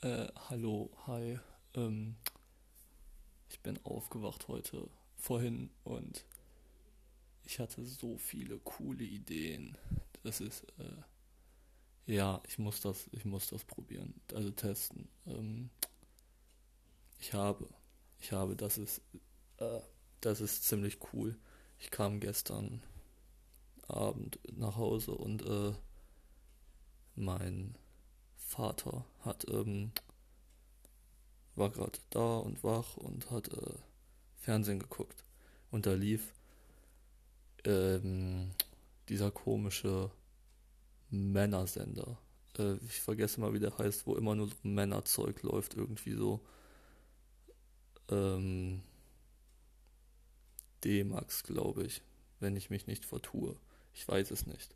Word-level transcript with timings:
Äh, 0.00 0.28
hallo, 0.48 0.92
hi. 1.08 1.40
Ähm, 1.74 2.14
ich 3.50 3.58
bin 3.58 3.84
aufgewacht 3.84 4.46
heute 4.46 4.88
vorhin 5.16 5.70
und 5.82 6.24
ich 7.42 7.58
hatte 7.58 7.84
so 7.84 8.16
viele 8.16 8.60
coole 8.60 9.02
Ideen. 9.02 9.76
Das 10.22 10.40
ist, 10.40 10.62
äh, 10.78 11.02
ja, 12.14 12.40
ich 12.46 12.60
muss 12.60 12.80
das, 12.80 13.08
ich 13.10 13.24
muss 13.24 13.48
das 13.48 13.64
probieren, 13.64 14.14
also 14.32 14.52
testen. 14.52 15.08
Ähm, 15.26 15.70
ich 17.18 17.34
habe, 17.34 17.68
ich 18.20 18.30
habe, 18.30 18.54
das 18.54 18.78
ist, 18.78 19.02
äh, 19.56 19.80
das 20.20 20.40
ist 20.40 20.62
ziemlich 20.62 20.98
cool. 21.12 21.36
Ich 21.80 21.90
kam 21.90 22.20
gestern 22.20 22.84
Abend 23.88 24.38
nach 24.56 24.76
Hause 24.76 25.10
und 25.10 25.42
äh, 25.44 25.72
mein 27.16 27.76
Vater 28.48 29.04
hat 29.20 29.46
ähm, 29.50 29.92
war 31.54 31.68
gerade 31.70 31.98
da 32.08 32.38
und 32.38 32.64
wach 32.64 32.96
und 32.96 33.30
hat 33.30 33.52
äh, 33.52 33.74
Fernsehen 34.36 34.78
geguckt 34.78 35.22
und 35.70 35.84
da 35.84 35.92
lief 35.92 36.32
ähm, 37.64 38.52
dieser 39.10 39.30
komische 39.30 40.10
Männersender. 41.10 42.16
Äh, 42.58 42.76
ich 42.86 43.02
vergesse 43.02 43.38
mal, 43.40 43.52
wie 43.52 43.58
der 43.58 43.76
heißt, 43.76 44.06
wo 44.06 44.16
immer 44.16 44.34
nur 44.34 44.48
so 44.48 44.54
Männerzeug 44.62 45.42
läuft, 45.42 45.74
irgendwie 45.74 46.14
so. 46.14 46.40
Ähm, 48.08 48.82
D-Max, 50.84 51.42
glaube 51.42 51.84
ich, 51.84 52.02
wenn 52.40 52.56
ich 52.56 52.70
mich 52.70 52.86
nicht 52.86 53.04
vertue. 53.04 53.56
Ich 53.92 54.08
weiß 54.08 54.30
es 54.30 54.46
nicht. 54.46 54.74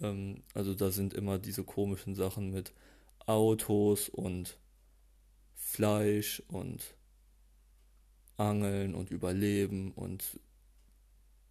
Ähm, 0.00 0.42
also 0.54 0.74
da 0.74 0.90
sind 0.90 1.14
immer 1.14 1.38
diese 1.38 1.64
komischen 1.64 2.14
Sachen 2.14 2.50
mit 2.50 2.72
Autos 3.26 4.08
und 4.08 4.58
Fleisch 5.54 6.42
und 6.48 6.94
Angeln 8.36 8.94
und 8.94 9.10
Überleben 9.10 9.92
und 9.92 10.40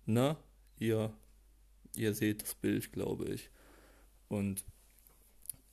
na, 0.05 0.37
ihr, 0.79 1.13
ihr 1.95 2.13
seht 2.13 2.41
das 2.41 2.55
Bild, 2.55 2.93
glaube 2.93 3.25
ich. 3.25 3.49
Und 4.29 4.63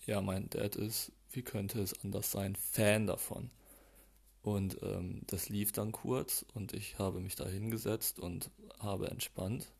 ja, 0.06 0.20
mein 0.20 0.50
Dad 0.50 0.74
ist, 0.76 1.12
wie 1.30 1.42
könnte 1.42 1.80
es 1.80 1.98
anders 2.04 2.32
sein, 2.32 2.56
Fan 2.56 3.06
davon. 3.06 3.50
Und 4.42 4.78
ähm, 4.82 5.22
das 5.26 5.48
lief 5.48 5.72
dann 5.72 5.92
kurz 5.92 6.44
und 6.52 6.74
ich 6.74 6.98
habe 6.98 7.20
mich 7.20 7.36
da 7.36 7.46
hingesetzt 7.46 8.18
und 8.18 8.50
habe 8.78 9.08
entspannt. 9.08 9.72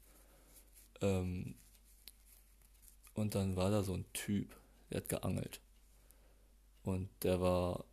Ähm, 1.03 1.57
und 3.15 3.35
dann 3.35 3.57
war 3.57 3.71
da 3.71 3.83
so 3.83 3.95
ein 3.95 4.05
Typ, 4.13 4.57
der 4.91 4.99
hat 4.99 5.09
geangelt. 5.09 5.61
Und 6.83 7.09
der 7.23 7.41
war 7.41 7.85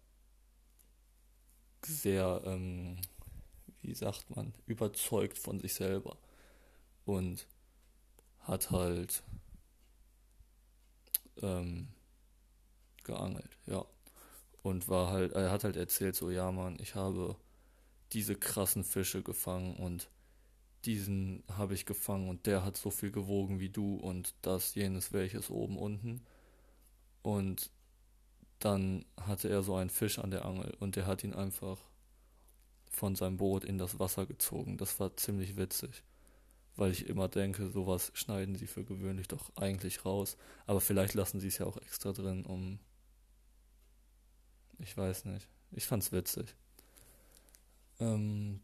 sehr, 1.85 2.41
ähm, 2.45 2.97
wie 3.81 3.93
sagt 3.93 4.29
man, 4.35 4.53
überzeugt 4.65 5.37
von 5.37 5.59
sich 5.59 5.73
selber. 5.73 6.17
Und 7.05 7.47
hat 8.41 8.71
halt 8.71 9.23
ähm, 11.41 11.87
geangelt, 13.03 13.57
ja. 13.65 13.85
Und 14.63 14.89
war 14.89 15.11
halt, 15.11 15.33
er 15.33 15.51
hat 15.51 15.63
halt 15.63 15.75
erzählt, 15.75 16.15
so, 16.15 16.29
ja, 16.29 16.51
Mann, 16.51 16.77
ich 16.79 16.95
habe 16.95 17.35
diese 18.13 18.35
krassen 18.35 18.83
Fische 18.83 19.23
gefangen 19.23 19.75
und 19.77 20.09
diesen 20.85 21.43
habe 21.57 21.73
ich 21.73 21.85
gefangen 21.85 22.29
und 22.29 22.45
der 22.45 22.63
hat 22.65 22.77
so 22.77 22.89
viel 22.89 23.11
gewogen 23.11 23.59
wie 23.59 23.69
du 23.69 23.95
und 23.95 24.33
das, 24.41 24.75
jenes, 24.75 25.13
welches 25.13 25.49
oben, 25.49 25.77
unten. 25.77 26.21
Und 27.21 27.69
dann 28.59 29.05
hatte 29.17 29.49
er 29.49 29.63
so 29.63 29.75
einen 29.75 29.89
Fisch 29.89 30.19
an 30.19 30.31
der 30.31 30.45
Angel 30.45 30.75
und 30.79 30.95
der 30.95 31.05
hat 31.05 31.23
ihn 31.23 31.33
einfach 31.33 31.79
von 32.89 33.15
seinem 33.15 33.37
Boot 33.37 33.63
in 33.63 33.77
das 33.77 33.99
Wasser 33.99 34.25
gezogen. 34.25 34.77
Das 34.77 34.99
war 34.99 35.15
ziemlich 35.17 35.57
witzig, 35.57 36.03
weil 36.75 36.91
ich 36.91 37.07
immer 37.07 37.27
denke, 37.27 37.69
sowas 37.69 38.11
schneiden 38.13 38.55
sie 38.55 38.67
für 38.67 38.83
gewöhnlich 38.83 39.27
doch 39.27 39.55
eigentlich 39.55 40.05
raus. 40.05 40.37
Aber 40.65 40.81
vielleicht 40.81 41.13
lassen 41.13 41.39
sie 41.39 41.47
es 41.47 41.57
ja 41.57 41.65
auch 41.65 41.77
extra 41.77 42.11
drin, 42.11 42.45
um... 42.45 42.79
Ich 44.79 44.97
weiß 44.97 45.25
nicht. 45.25 45.47
Ich 45.71 45.85
fand's 45.85 46.11
witzig. 46.11 46.55
Ähm, 47.99 48.61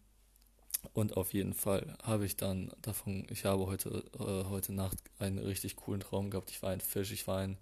und 0.93 1.17
auf 1.17 1.33
jeden 1.33 1.53
Fall 1.53 1.97
habe 2.03 2.25
ich 2.25 2.37
dann 2.37 2.71
davon, 2.81 3.27
ich 3.29 3.45
habe 3.45 3.65
heute, 3.67 4.03
äh, 4.19 4.49
heute 4.49 4.73
Nacht 4.73 4.97
einen 5.19 5.37
richtig 5.39 5.75
coolen 5.75 6.01
Traum 6.01 6.29
gehabt. 6.29 6.51
Ich 6.51 6.61
war 6.61 6.71
ein 6.71 6.81
Fisch, 6.81 7.11
ich 7.11 7.27
war 7.27 7.39
ein 7.39 7.57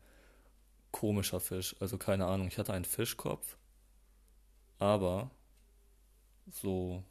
komischer 0.92 1.40
Fisch. 1.40 1.76
Also 1.80 1.98
keine 1.98 2.26
Ahnung, 2.26 2.48
ich 2.48 2.58
hatte 2.58 2.74
einen 2.74 2.86
Fischkopf, 2.86 3.58
aber 4.80 5.32
so 6.52 7.04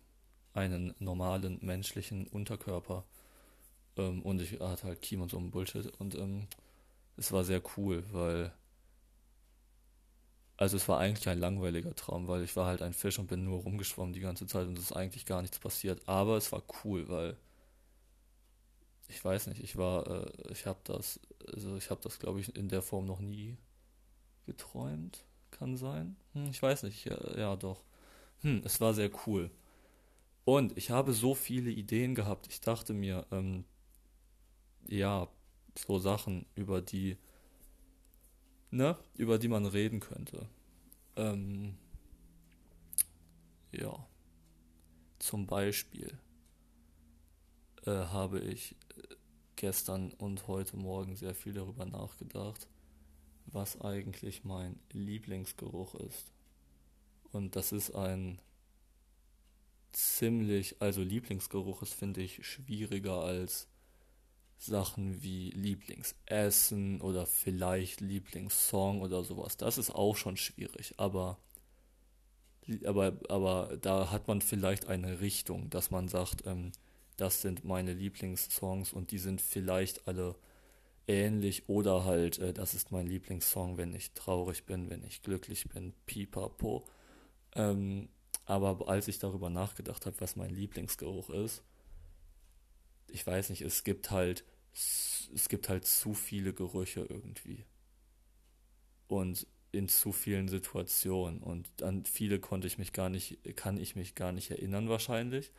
einen 0.54 0.94
normalen 0.98 1.58
menschlichen 1.62 2.26
Unterkörper. 2.28 3.04
Ähm, 3.96 4.22
und 4.22 4.40
ich 4.40 4.60
hatte 4.60 4.84
halt 4.84 5.02
Kiem 5.02 5.20
und 5.20 5.30
so 5.30 5.38
ein 5.38 5.50
Bullshit. 5.50 5.86
Und 5.98 6.14
ähm, 6.14 6.46
es 7.16 7.32
war 7.32 7.44
sehr 7.44 7.62
cool, 7.76 8.04
weil 8.12 8.52
also 10.56 10.76
es 10.76 10.88
war 10.88 10.98
eigentlich 10.98 11.28
ein 11.28 11.38
langweiliger 11.40 11.94
Traum, 11.94 12.28
weil 12.28 12.42
ich 12.42 12.54
war 12.56 12.66
halt 12.66 12.82
ein 12.82 12.92
Fisch 12.92 13.18
und 13.18 13.26
bin 13.26 13.44
nur 13.44 13.60
rumgeschwommen 13.62 14.12
die 14.12 14.20
ganze 14.20 14.46
Zeit 14.46 14.66
und 14.68 14.78
es 14.78 14.84
ist 14.84 14.92
eigentlich 14.92 15.26
gar 15.26 15.42
nichts 15.42 15.58
passiert. 15.58 16.02
Aber 16.08 16.36
es 16.36 16.52
war 16.52 16.62
cool, 16.84 17.08
weil 17.08 17.36
ich 19.08 19.24
weiß 19.24 19.48
nicht, 19.48 19.62
ich 19.62 19.76
war, 19.76 20.06
äh, 20.08 20.52
ich 20.52 20.66
habe 20.66 20.78
das, 20.84 21.20
also 21.52 21.76
ich 21.76 21.90
habe 21.90 22.00
das 22.02 22.18
glaube 22.18 22.40
ich 22.40 22.54
in 22.56 22.68
der 22.68 22.82
Form 22.82 23.06
noch 23.06 23.20
nie 23.20 23.56
geträumt, 24.46 25.24
kann 25.50 25.76
sein. 25.76 26.16
Hm, 26.34 26.50
ich 26.50 26.62
weiß 26.62 26.84
nicht, 26.84 27.04
ja, 27.04 27.36
ja 27.36 27.56
doch. 27.56 27.82
Hm, 28.42 28.62
es 28.64 28.80
war 28.80 28.94
sehr 28.94 29.10
cool. 29.26 29.50
Und 30.44 30.76
ich 30.76 30.90
habe 30.90 31.12
so 31.12 31.34
viele 31.34 31.70
Ideen 31.70 32.14
gehabt. 32.14 32.48
Ich 32.50 32.60
dachte 32.60 32.92
mir, 32.92 33.26
ähm, 33.32 33.64
ja, 34.86 35.28
so 35.74 35.98
Sachen, 35.98 36.46
über 36.54 36.80
die 36.82 37.16
ne, 38.74 38.96
über 39.16 39.38
die 39.38 39.48
man 39.48 39.66
reden 39.66 40.00
könnte. 40.00 40.48
Ähm, 41.16 41.76
ja, 43.72 44.06
zum 45.18 45.46
Beispiel 45.46 46.18
äh, 47.86 47.90
habe 47.90 48.40
ich 48.40 48.76
gestern 49.56 50.12
und 50.14 50.48
heute 50.48 50.76
Morgen 50.76 51.16
sehr 51.16 51.34
viel 51.34 51.52
darüber 51.52 51.86
nachgedacht, 51.86 52.68
was 53.46 53.80
eigentlich 53.80 54.44
mein 54.44 54.80
Lieblingsgeruch 54.92 55.94
ist. 55.94 56.32
Und 57.30 57.56
das 57.56 57.72
ist 57.72 57.94
ein 57.94 58.40
ziemlich, 59.92 60.82
also 60.82 61.02
Lieblingsgeruch 61.02 61.82
ist, 61.82 61.94
finde 61.94 62.22
ich, 62.22 62.44
schwieriger 62.44 63.20
als 63.20 63.68
Sachen 64.64 65.22
wie 65.22 65.50
Lieblingsessen 65.50 67.00
oder 67.00 67.26
vielleicht 67.26 68.00
Lieblingssong 68.00 69.02
oder 69.02 69.22
sowas. 69.24 69.56
Das 69.56 69.78
ist 69.78 69.90
auch 69.90 70.16
schon 70.16 70.36
schwierig, 70.36 70.94
aber, 70.96 71.38
aber, 72.84 73.12
aber 73.28 73.76
da 73.80 74.10
hat 74.10 74.26
man 74.26 74.40
vielleicht 74.40 74.86
eine 74.86 75.20
Richtung, 75.20 75.70
dass 75.70 75.90
man 75.90 76.08
sagt, 76.08 76.46
ähm, 76.46 76.72
das 77.16 77.42
sind 77.42 77.64
meine 77.64 77.92
Lieblingssongs 77.92 78.92
und 78.92 79.10
die 79.10 79.18
sind 79.18 79.40
vielleicht 79.40 80.08
alle 80.08 80.34
ähnlich 81.06 81.68
oder 81.68 82.04
halt, 82.04 82.38
äh, 82.38 82.52
das 82.54 82.74
ist 82.74 82.90
mein 82.90 83.06
Lieblingssong, 83.06 83.76
wenn 83.76 83.94
ich 83.94 84.12
traurig 84.12 84.64
bin, 84.64 84.90
wenn 84.90 85.04
ich 85.04 85.22
glücklich 85.22 85.68
bin, 85.68 85.92
pipapo. 86.06 86.86
Ähm, 87.54 88.08
aber 88.46 88.88
als 88.88 89.08
ich 89.08 89.18
darüber 89.18 89.50
nachgedacht 89.50 90.06
habe, 90.06 90.20
was 90.20 90.36
mein 90.36 90.50
Lieblingsgeruch 90.50 91.30
ist, 91.30 91.62
ich 93.08 93.26
weiß 93.26 93.50
nicht, 93.50 93.62
es 93.62 93.84
gibt 93.84 94.10
halt 94.10 94.44
es 94.74 95.48
gibt 95.48 95.68
halt 95.68 95.86
zu 95.86 96.14
viele 96.14 96.52
Gerüche 96.52 97.06
irgendwie. 97.08 97.64
Und 99.06 99.46
in 99.74 99.88
zu 99.88 100.12
vielen 100.12 100.48
Situationen. 100.48 101.42
Und 101.42 101.82
an 101.82 102.04
viele 102.04 102.38
konnte 102.38 102.66
ich 102.66 102.78
mich 102.78 102.92
gar 102.92 103.08
nicht, 103.08 103.38
kann 103.56 103.76
ich 103.76 103.96
mich 103.96 104.14
gar 104.14 104.32
nicht 104.32 104.50
erinnern 104.50 104.88
wahrscheinlich, 104.88 105.50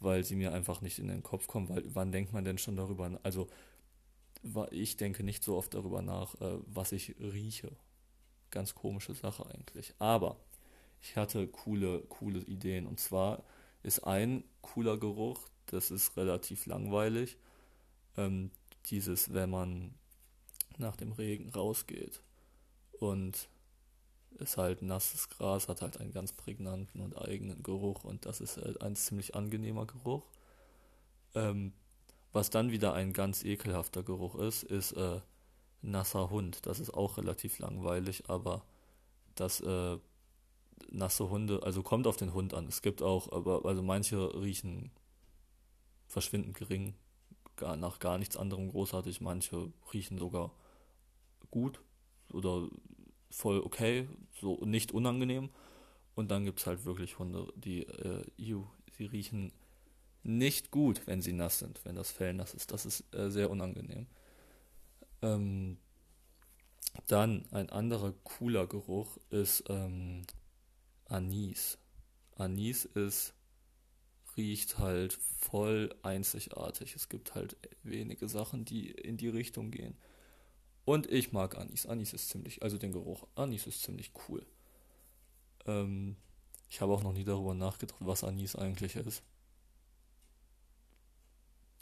weil 0.00 0.24
sie 0.24 0.36
mir 0.36 0.52
einfach 0.52 0.80
nicht 0.80 0.98
in 0.98 1.08
den 1.08 1.22
Kopf 1.22 1.46
kommen, 1.46 1.68
weil 1.68 1.82
wann 1.94 2.12
denkt 2.12 2.32
man 2.32 2.44
denn 2.44 2.58
schon 2.58 2.76
darüber, 2.76 3.20
also 3.22 3.48
ich 4.70 4.96
denke 4.96 5.22
nicht 5.22 5.44
so 5.44 5.56
oft 5.56 5.74
darüber 5.74 6.02
nach, 6.02 6.34
äh, 6.40 6.58
was 6.66 6.92
ich 6.92 7.14
rieche. 7.20 7.70
Ganz 8.50 8.74
komische 8.74 9.14
Sache 9.14 9.46
eigentlich. 9.46 9.94
Aber 9.98 10.36
ich 11.00 11.16
hatte 11.16 11.46
coole, 11.46 12.00
coole 12.08 12.40
Ideen. 12.40 12.86
Und 12.86 12.98
zwar 12.98 13.44
ist 13.82 14.00
ein 14.00 14.44
cooler 14.60 14.98
Geruch, 14.98 15.48
das 15.66 15.90
ist 15.90 16.16
relativ 16.16 16.66
langweilig, 16.66 17.36
ähm, 18.16 18.50
dieses, 18.86 19.32
wenn 19.32 19.50
man 19.50 19.94
nach 20.78 20.96
dem 20.96 21.12
Regen 21.12 21.50
rausgeht 21.50 22.22
und 22.98 23.48
es 24.38 24.56
halt 24.56 24.82
nasses 24.82 25.28
Gras 25.28 25.68
hat 25.68 25.82
halt 25.82 25.98
einen 25.98 26.12
ganz 26.12 26.32
prägnanten 26.32 27.00
und 27.00 27.16
eigenen 27.16 27.62
Geruch 27.62 28.04
und 28.04 28.26
das 28.26 28.40
ist 28.40 28.56
halt 28.56 28.80
ein 28.80 28.96
ziemlich 28.96 29.34
angenehmer 29.34 29.86
Geruch. 29.86 30.24
Ähm, 31.34 31.72
was 32.32 32.50
dann 32.50 32.70
wieder 32.70 32.94
ein 32.94 33.12
ganz 33.12 33.44
ekelhafter 33.44 34.02
Geruch 34.02 34.36
ist, 34.36 34.62
ist 34.62 34.92
äh, 34.92 35.20
nasser 35.82 36.30
Hund. 36.30 36.64
Das 36.66 36.80
ist 36.80 36.94
auch 36.94 37.18
relativ 37.18 37.58
langweilig, 37.58 38.24
aber 38.28 38.64
dass 39.34 39.60
äh, 39.60 39.98
nasse 40.90 41.28
Hunde, 41.28 41.62
also 41.62 41.82
kommt 41.82 42.06
auf 42.06 42.16
den 42.16 42.32
Hund 42.32 42.54
an. 42.54 42.66
Es 42.66 42.82
gibt 42.82 43.02
auch, 43.02 43.30
aber 43.32 43.64
also 43.64 43.82
manche 43.82 44.34
riechen 44.40 44.90
verschwindend 46.06 46.56
gering, 46.56 46.94
gar, 47.56 47.76
nach 47.76 47.98
gar 47.98 48.18
nichts 48.18 48.36
anderem 48.36 48.68
großartig. 48.68 49.20
Manche 49.20 49.72
riechen 49.92 50.18
sogar 50.18 50.52
gut 51.50 51.80
oder 52.32 52.68
voll 53.30 53.60
okay, 53.60 54.08
so 54.40 54.64
nicht 54.64 54.92
unangenehm. 54.92 55.50
Und 56.14 56.30
dann 56.30 56.44
gibt 56.44 56.60
es 56.60 56.66
halt 56.66 56.84
wirklich 56.84 57.18
Hunde, 57.18 57.52
die, 57.56 57.86
äh, 57.86 58.24
ew, 58.36 58.66
sie 58.96 59.06
riechen 59.06 59.52
nicht 60.22 60.70
gut, 60.70 61.06
wenn 61.06 61.22
sie 61.22 61.32
nass 61.32 61.58
sind, 61.58 61.84
wenn 61.84 61.96
das 61.96 62.10
Fell 62.10 62.34
nass 62.34 62.54
ist. 62.54 62.70
Das 62.70 62.86
ist 62.86 63.12
äh, 63.14 63.30
sehr 63.30 63.50
unangenehm. 63.50 64.06
Ähm, 65.22 65.78
dann 67.06 67.46
ein 67.50 67.70
anderer 67.70 68.12
cooler 68.24 68.66
Geruch 68.66 69.16
ist 69.30 69.64
ähm, 69.68 70.22
Anis. 71.06 71.78
Anis 72.36 72.84
ist 72.84 73.34
riecht 74.36 74.78
halt 74.78 75.12
voll 75.12 75.94
einzigartig. 76.02 76.94
Es 76.94 77.08
gibt 77.08 77.34
halt 77.34 77.56
wenige 77.82 78.28
Sachen, 78.28 78.64
die 78.64 78.90
in 78.90 79.16
die 79.16 79.28
Richtung 79.28 79.70
gehen. 79.70 79.96
Und 80.84 81.10
ich 81.10 81.32
mag 81.32 81.56
Anis. 81.56 81.86
Anis 81.86 82.12
ist 82.12 82.28
ziemlich, 82.28 82.62
also 82.62 82.78
den 82.78 82.92
Geruch. 82.92 83.26
Anis 83.34 83.66
ist 83.66 83.82
ziemlich 83.82 84.12
cool. 84.28 84.44
Ähm, 85.66 86.16
ich 86.68 86.80
habe 86.80 86.92
auch 86.92 87.02
noch 87.02 87.12
nie 87.12 87.24
darüber 87.24 87.54
nachgedacht, 87.54 88.00
was 88.00 88.24
Anis 88.24 88.56
eigentlich 88.56 88.96
ist. 88.96 89.22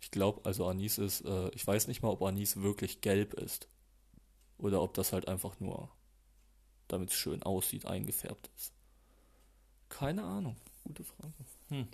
Ich 0.02 0.11
glaube, 0.11 0.44
also 0.44 0.67
Anis 0.67 0.99
ist, 0.99 1.25
äh, 1.25 1.50
ich 1.50 1.67
weiß 1.67 1.87
nicht 1.87 2.02
mal, 2.02 2.11
ob 2.11 2.23
Anis 2.23 2.56
wirklich 2.56 3.00
gelb 3.00 3.35
ist. 3.35 3.69
Oder 4.58 4.82
ob 4.82 4.93
das 4.94 5.12
halt 5.12 5.29
einfach 5.29 5.58
nur, 5.61 5.91
damit 6.88 7.11
es 7.11 7.17
schön 7.17 7.43
aussieht, 7.43 7.87
eingefärbt 7.87 8.50
ist. 8.56 8.75
Keine 9.88 10.25
Ahnung. 10.25 10.56
Gute 10.85 11.05
Frage. 11.05 11.32
Hm. 11.69 11.88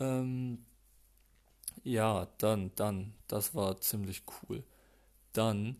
Ähm, 0.00 0.64
ja, 1.84 2.26
dann, 2.38 2.72
dann, 2.74 3.14
das 3.28 3.54
war 3.54 3.80
ziemlich 3.80 4.22
cool. 4.42 4.64
Dann 5.32 5.76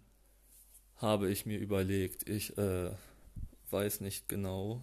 habe 0.96 1.30
ich 1.30 1.46
mir 1.46 1.58
überlegt, 1.58 2.28
ich 2.28 2.56
äh, 2.58 2.90
weiß 3.70 4.00
nicht 4.00 4.28
genau, 4.28 4.82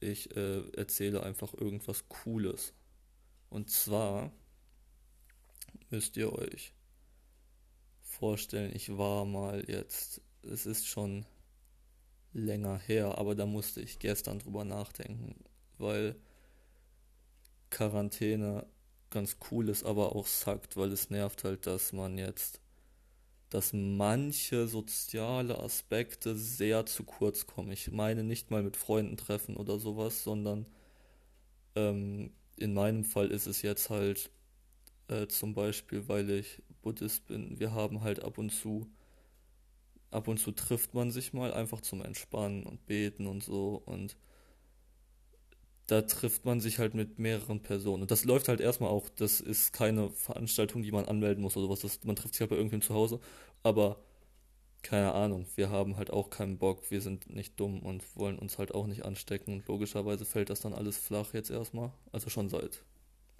ich 0.00 0.36
äh, 0.36 0.68
erzähle 0.76 1.22
einfach 1.22 1.54
irgendwas 1.54 2.08
Cooles. 2.08 2.74
Und 3.50 3.70
zwar 3.70 4.32
müsst 5.90 6.16
ihr 6.16 6.32
euch 6.32 6.74
vorstellen, 8.02 8.74
ich 8.74 8.96
war 8.96 9.24
mal 9.24 9.64
jetzt, 9.68 10.20
es 10.42 10.66
ist 10.66 10.86
schon 10.86 11.24
länger 12.32 12.78
her, 12.78 13.16
aber 13.18 13.34
da 13.34 13.46
musste 13.46 13.80
ich 13.80 13.98
gestern 13.98 14.40
drüber 14.40 14.64
nachdenken, 14.64 15.36
weil 15.78 16.16
Quarantäne 17.70 18.66
ganz 19.14 19.38
cool 19.50 19.70
ist, 19.70 19.84
aber 19.84 20.14
auch 20.14 20.26
sagt, 20.26 20.76
weil 20.76 20.92
es 20.92 21.08
nervt 21.08 21.44
halt, 21.44 21.66
dass 21.66 21.94
man 21.94 22.18
jetzt, 22.18 22.60
dass 23.48 23.72
manche 23.72 24.68
soziale 24.68 25.58
Aspekte 25.58 26.36
sehr 26.36 26.84
zu 26.84 27.04
kurz 27.04 27.46
kommen. 27.46 27.72
Ich 27.72 27.90
meine 27.90 28.24
nicht 28.24 28.50
mal 28.50 28.62
mit 28.62 28.76
Freunden 28.76 29.16
treffen 29.16 29.56
oder 29.56 29.78
sowas, 29.78 30.22
sondern 30.24 30.66
ähm, 31.76 32.32
in 32.56 32.74
meinem 32.74 33.04
Fall 33.04 33.28
ist 33.30 33.46
es 33.46 33.62
jetzt 33.62 33.90
halt 33.90 34.30
äh, 35.08 35.26
zum 35.28 35.54
Beispiel, 35.54 36.08
weil 36.08 36.30
ich 36.30 36.62
Buddhist 36.82 37.26
bin, 37.26 37.58
wir 37.58 37.72
haben 37.72 38.02
halt 38.02 38.22
ab 38.22 38.38
und 38.38 38.50
zu, 38.50 38.86
ab 40.10 40.28
und 40.28 40.38
zu 40.38 40.52
trifft 40.52 40.94
man 40.94 41.10
sich 41.10 41.32
mal 41.32 41.52
einfach 41.52 41.80
zum 41.80 42.02
Entspannen 42.02 42.64
und 42.64 42.86
Beten 42.86 43.26
und 43.26 43.42
so 43.42 43.82
und 43.86 44.16
da 45.86 46.02
trifft 46.02 46.44
man 46.44 46.60
sich 46.60 46.78
halt 46.78 46.94
mit 46.94 47.18
mehreren 47.18 47.60
Personen. 47.60 48.02
Und 48.02 48.10
das 48.10 48.24
läuft 48.24 48.48
halt 48.48 48.60
erstmal 48.60 48.90
auch, 48.90 49.08
das 49.08 49.40
ist 49.40 49.72
keine 49.72 50.10
Veranstaltung, 50.10 50.82
die 50.82 50.92
man 50.92 51.04
anmelden 51.04 51.42
muss 51.42 51.56
oder 51.56 51.66
sowas. 51.66 51.80
Das, 51.80 52.04
man 52.04 52.16
trifft 52.16 52.34
sich 52.34 52.40
halt 52.40 52.50
bei 52.50 52.56
irgendwem 52.56 52.80
zu 52.80 52.94
Hause. 52.94 53.20
Aber 53.62 53.98
keine 54.82 55.12
Ahnung, 55.12 55.46
wir 55.56 55.70
haben 55.70 55.96
halt 55.96 56.10
auch 56.10 56.30
keinen 56.30 56.58
Bock, 56.58 56.90
wir 56.90 57.00
sind 57.00 57.30
nicht 57.30 57.58
dumm 57.58 57.82
und 57.82 58.02
wollen 58.16 58.38
uns 58.38 58.58
halt 58.58 58.74
auch 58.74 58.86
nicht 58.86 59.04
anstecken. 59.04 59.54
Und 59.54 59.68
logischerweise 59.68 60.24
fällt 60.24 60.50
das 60.50 60.60
dann 60.60 60.74
alles 60.74 60.96
flach 60.96 61.34
jetzt 61.34 61.50
erstmal. 61.50 61.92
Also 62.12 62.30
schon 62.30 62.48
seit 62.48 62.82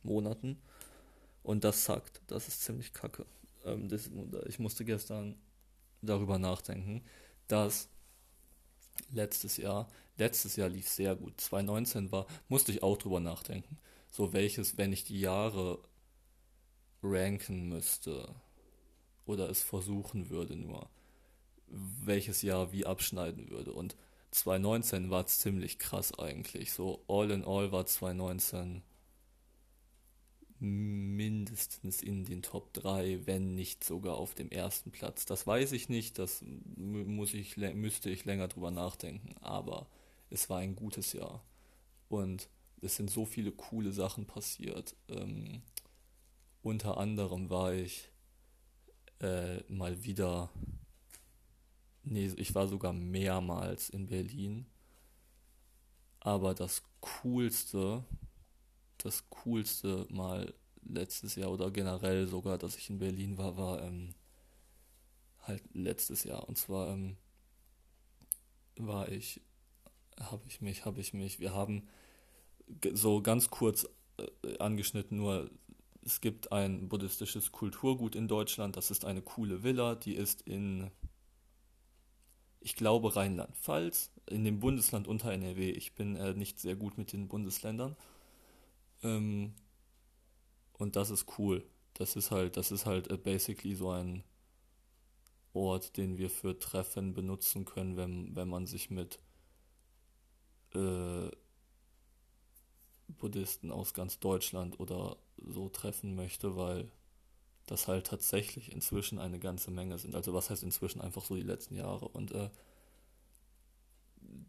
Monaten. 0.03 0.59
Und 1.43 1.65
das 1.65 1.85
sagt, 1.85 2.21
das 2.27 2.49
ist 2.49 2.63
ziemlich 2.63 2.93
kacke. 2.93 3.25
Ähm, 3.65 3.89
das, 3.89 4.11
ich 4.47 4.59
musste 4.59 4.85
gestern 4.85 5.37
darüber 6.03 6.39
nachdenken, 6.39 7.03
dass 7.49 7.89
letztes 9.13 9.57
Jahr 9.57 9.89
letztes 10.17 10.57
Jahr 10.57 10.69
lief 10.69 10.89
sehr 10.89 11.17
gut. 11.17 11.41
2019 11.41 12.13
war, 12.13 12.27
musste 12.49 12.73
ich 12.73 12.83
auch 12.83 12.97
drüber 12.97 13.21
nachdenken. 13.21 13.79
So 14.11 14.33
welches, 14.33 14.79
wenn 14.79 14.93
ich 14.93 15.05
die 15.05 15.21
Jahre 15.21 15.79
ranken 17.03 17.69
müsste 17.69 18.35
oder 19.27 19.51
es 19.51 19.63
versuchen 19.63 20.31
würde 20.31 20.57
nur, 20.57 20.89
welches 21.67 22.43
Jahr 22.43 22.73
wie 22.73 22.87
abschneiden 22.87 23.51
würde. 23.51 23.73
Und 23.73 23.97
2019 24.31 25.11
war 25.11 25.27
ziemlich 25.27 25.79
krass 25.79 26.19
eigentlich. 26.19 26.73
So 26.73 27.05
all 27.09 27.31
in 27.31 27.45
all 27.45 27.73
war 27.73 27.87
2019 27.87 28.83
mindestens 30.61 32.03
in 32.03 32.25
den 32.25 32.43
Top 32.43 32.73
3, 32.73 33.27
wenn 33.27 33.55
nicht 33.55 33.85
sogar 33.85 34.17
auf 34.17 34.35
dem 34.35 34.51
ersten 34.51 34.91
Platz. 34.91 35.27
Das 35.27 35.47
weiß 35.47 35.73
ich 35.73 35.89
nicht, 35.89 36.19
das 36.19 36.43
muss 36.77 37.35
ich, 37.35 37.57
müsste 37.57 38.11
ich 38.11 38.25
länger 38.25 38.49
drüber 38.49 38.71
nachdenken, 38.71 39.35
aber 39.41 39.87
es 40.31 40.49
war 40.51 40.59
ein 40.59 40.77
gutes 40.77 41.13
Jahr. 41.13 41.45
Und 42.09 42.49
es 42.81 42.97
sind 42.97 43.11
so 43.11 43.25
viele 43.25 43.53
coole 43.53 43.93
Sachen 43.93 44.27
passiert. 44.27 44.95
Ähm, 45.09 45.63
unter 46.63 46.99
anderem 46.99 47.51
war 47.51 47.73
ich 47.73 48.09
äh, 49.21 49.61
mal 49.73 50.05
wieder, 50.05 50.51
nee, 52.03 52.27
ich 52.37 52.55
war 52.55 52.69
sogar 52.69 52.93
mehrmals 52.93 53.91
in 53.91 54.07
Berlin. 54.07 54.67
Aber 56.21 56.55
das 56.55 56.83
coolste, 57.01 58.05
das 58.99 59.29
coolste 59.29 60.07
mal 60.11 60.55
letztes 60.83 61.35
Jahr 61.37 61.51
oder 61.51 61.71
generell 61.71 62.27
sogar, 62.27 62.59
dass 62.59 62.77
ich 62.77 62.91
in 62.91 62.99
Berlin 62.99 63.37
war, 63.39 63.57
war 63.57 63.83
ähm, 63.83 64.15
halt 65.43 65.63
letztes 65.75 66.25
Jahr. 66.25 66.49
Und 66.49 66.57
zwar 66.57 66.89
ähm, 66.89 67.17
war 68.77 69.09
ich 69.11 69.41
habe 70.21 70.43
ich 70.47 70.61
mich, 70.61 70.85
habe 70.85 71.01
ich 71.01 71.15
mich. 71.15 71.41
Wir 71.41 71.55
haben 71.55 71.89
so 72.93 73.23
ganz 73.23 73.51
kurz 73.51 73.87
äh, 74.19 74.59
angeschnitten, 74.59 75.19
nur 75.19 75.51
es 76.05 76.21
gibt 76.21 76.53
ein 76.53 76.89
buddhistisches 76.89 77.53
Kulturgut 77.53 78.15
in 78.15 78.29
Deutschland. 78.29 78.77
Das 78.77 78.91
ist 78.91 79.05
eine 79.05 79.23
coole 79.23 79.63
Villa, 79.63 79.95
die 79.95 80.15
ist 80.15 80.43
in, 80.43 80.91
ich 82.61 82.77
glaube, 82.77 83.17
Rheinland-Pfalz, 83.17 84.11
in 84.29 84.45
dem 84.45 84.61
Bundesland 84.61 85.09
unter 85.09 85.33
NRW. 85.33 85.71
Ich 85.71 85.95
bin 85.95 86.17
äh, 86.17 86.35
nicht 86.35 86.59
sehr 86.59 86.77
gut 86.77 86.99
mit 86.99 87.13
den 87.13 87.29
Bundesländern. 87.29 87.97
Ähm, 89.03 89.55
und 90.75 90.97
das 90.97 91.11
ist 91.11 91.39
cool. 91.39 91.65
Das 91.95 92.17
ist 92.17 92.31
halt, 92.31 92.57
das 92.57 92.71
ist 92.71 92.87
halt 92.87 93.11
äh, 93.11 93.17
basically 93.17 93.75
so 93.75 93.91
ein 93.91 94.25
Ort, 95.55 95.97
den 95.97 96.19
wir 96.19 96.31
für 96.31 96.59
Treffen 96.59 97.15
benutzen 97.15 97.65
können, 97.65 97.97
wenn, 97.97 98.35
wenn 98.35 98.49
man 98.49 98.67
sich 98.67 98.91
mit 98.91 99.21
äh, 100.75 101.31
Buddhisten 103.19 103.71
aus 103.71 103.95
ganz 103.95 104.19
Deutschland 104.19 104.81
oder 104.81 105.17
so 105.37 105.69
treffen 105.69 106.15
möchte, 106.15 106.57
weil 106.57 106.91
das 107.67 107.89
halt 107.89 108.07
tatsächlich 108.07 108.73
inzwischen 108.73 109.19
eine 109.19 109.39
ganze 109.39 109.71
Menge 109.71 109.99
sind. 109.99 110.15
Also 110.15 110.35
was 110.35 110.51
heißt 110.51 110.63
inzwischen 110.63 111.01
einfach 111.01 111.25
so 111.25 111.35
die 111.35 111.43
letzten 111.43 111.77
Jahre 111.77 112.09
und 112.09 112.33
äh, 112.33 112.51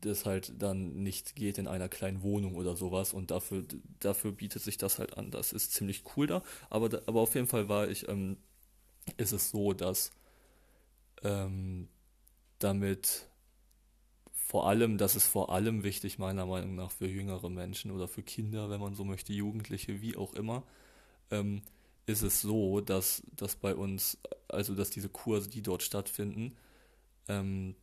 das 0.02 0.26
halt 0.26 0.54
dann 0.62 1.04
nicht 1.04 1.36
geht 1.36 1.58
in 1.58 1.68
einer 1.68 1.90
kleinen 1.90 2.22
Wohnung 2.22 2.56
oder 2.56 2.76
sowas 2.76 3.14
und 3.14 3.32
dafür 3.32 3.64
dafür 4.00 4.32
bietet 4.32 4.62
sich 4.64 4.78
das 4.78 5.00
halt 5.00 5.18
an. 5.18 5.32
Das 5.32 5.54
ist 5.54 5.74
ziemlich 5.74 6.04
cool 6.16 6.28
da, 6.28 6.44
aber 6.70 6.90
da, 6.90 7.02
aber 7.06 7.22
auf 7.22 7.36
jeden 7.36 7.48
Fall 7.48 7.70
war 7.70 7.90
ich 7.90 8.08
ähm, 8.08 8.38
ist 9.18 9.32
es 9.32 9.52
so, 9.52 9.74
dass 9.74 10.12
ähm, 11.24 11.88
damit 12.60 13.28
vor 14.56 14.70
allem, 14.70 14.98
das 14.98 15.18
ist 15.18 15.28
vor 15.28 15.50
allem 15.50 15.84
wichtig, 15.84 16.18
meiner 16.18 16.46
Meinung 16.46 16.76
nach, 16.76 16.90
für 16.90 17.08
jüngere 17.08 17.50
Menschen 17.50 17.92
oder 17.92 18.08
für 18.08 18.24
Kinder, 18.24 18.70
wenn 18.70 18.80
man 18.80 18.96
so 18.96 19.04
möchte, 19.04 19.34
Jugendliche, 19.34 20.00
wie 20.00 20.16
auch 20.16 20.34
immer, 20.34 20.64
ähm, 21.30 21.62
ist 22.06 22.22
es 22.22 22.40
so, 22.40 22.80
dass, 22.80 23.22
dass 23.36 23.58
bei 23.58 23.76
uns, 23.76 24.18
also 24.48 24.74
dass 24.74 24.90
diese 24.92 25.10
Kurse, 25.10 25.50
die 25.50 25.62
dort 25.62 25.84
stattfinden, 25.84 26.56
ähm, 27.28 27.76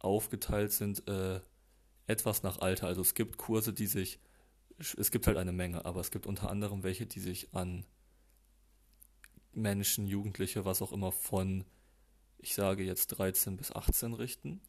aufgeteilt 0.00 0.72
sind 0.72 1.08
äh, 1.08 1.40
etwas 2.06 2.42
nach 2.42 2.58
Alter. 2.58 2.86
Also 2.86 3.00
es 3.00 3.14
gibt 3.14 3.38
Kurse, 3.38 3.72
die 3.72 3.86
sich, 3.86 4.18
es 4.76 5.10
gibt 5.10 5.26
halt 5.26 5.38
eine 5.38 5.52
Menge, 5.52 5.86
aber 5.86 6.00
es 6.00 6.10
gibt 6.10 6.26
unter 6.26 6.50
anderem 6.50 6.82
welche, 6.82 7.06
die 7.06 7.20
sich 7.20 7.54
an 7.54 7.86
Menschen, 9.54 10.06
Jugendliche, 10.06 10.66
was 10.66 10.82
auch 10.82 10.92
immer 10.92 11.10
von, 11.10 11.64
ich 12.36 12.54
sage 12.54 12.84
jetzt 12.84 13.06
13 13.06 13.56
bis 13.56 13.72
18 13.72 14.12
richten 14.12 14.60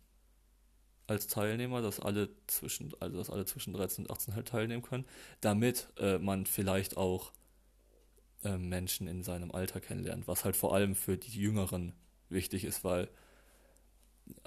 als 1.12 1.28
Teilnehmer, 1.28 1.82
dass 1.82 2.00
alle 2.00 2.30
zwischen, 2.48 2.94
also 3.00 3.18
dass 3.18 3.30
alle 3.30 3.46
zwischen 3.46 3.74
13 3.74 4.06
und 4.06 4.12
18 4.12 4.36
halt 4.36 4.48
teilnehmen 4.48 4.82
können, 4.82 5.06
damit 5.42 5.90
äh, 5.98 6.18
man 6.18 6.46
vielleicht 6.46 6.98
auch 6.98 7.32
äh, 8.44 8.58
Menschen 8.58 9.08
in 9.08 9.24
seinem 9.24 9.52
Alter 9.52 9.82
kennenlernt, 9.82 10.28
was 10.28 10.46
halt 10.46 10.56
vor 10.56 10.74
allem 10.74 10.96
für 10.96 11.18
die 11.18 11.40
Jüngeren 11.40 11.94
wichtig 12.30 12.64
ist, 12.64 12.84
weil 12.84 13.10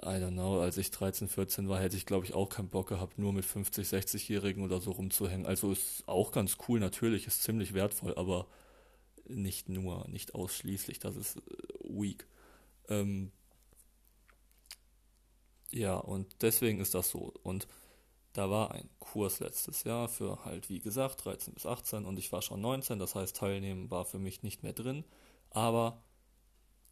I 0.03 0.17
don't 0.17 0.33
know, 0.33 0.61
als 0.61 0.79
ich 0.79 0.91
13, 0.91 1.29
14 1.29 1.69
war, 1.69 1.81
hätte 1.81 1.97
ich 1.97 2.07
glaube 2.07 2.25
ich 2.25 2.33
auch 2.33 2.49
keinen 2.49 2.69
Bock 2.69 2.89
gehabt, 2.89 3.19
nur 3.19 3.33
mit 3.33 3.45
50, 3.45 3.87
60-Jährigen 3.87 4.65
oder 4.65 4.81
so 4.81 4.93
rumzuhängen. 4.93 5.47
Also 5.47 5.73
ist 5.73 6.03
auch 6.07 6.33
ganz 6.33 6.57
cool, 6.69 6.81
natürlich, 6.81 7.27
ist 7.27 7.43
ziemlich 7.43 7.75
wertvoll, 7.75 8.15
aber 8.17 8.47
nicht 9.27 9.69
nur, 9.69 10.09
nicht 10.09 10.35
ausschließlich, 10.35 10.99
das 10.99 11.17
ist 11.17 11.37
äh, 11.37 11.41
weak. 11.83 12.27
Ähm, 12.89 13.33
ja, 15.75 15.97
und 15.97 16.43
deswegen 16.43 16.79
ist 16.81 16.95
das 16.95 17.11
so. 17.11 17.33
Und 17.43 17.67
da 18.33 18.49
war 18.49 18.71
ein 18.71 18.89
Kurs 19.01 19.41
letztes 19.41 19.83
Jahr 19.85 20.09
für 20.09 20.45
halt, 20.45 20.69
wie 20.69 20.79
gesagt, 20.81 21.25
13 21.25 21.55
bis 21.55 21.67
18 21.67 22.05
und 22.05 22.17
ich 22.19 22.31
war 22.33 22.43
schon 22.43 22.61
19, 22.61 22.99
das 23.01 23.17
heißt, 23.17 23.37
teilnehmen 23.37 23.91
war 23.91 24.05
für 24.05 24.21
mich 24.21 24.43
nicht 24.45 24.63
mehr 24.63 24.73
drin. 24.73 25.05
Aber 25.51 26.01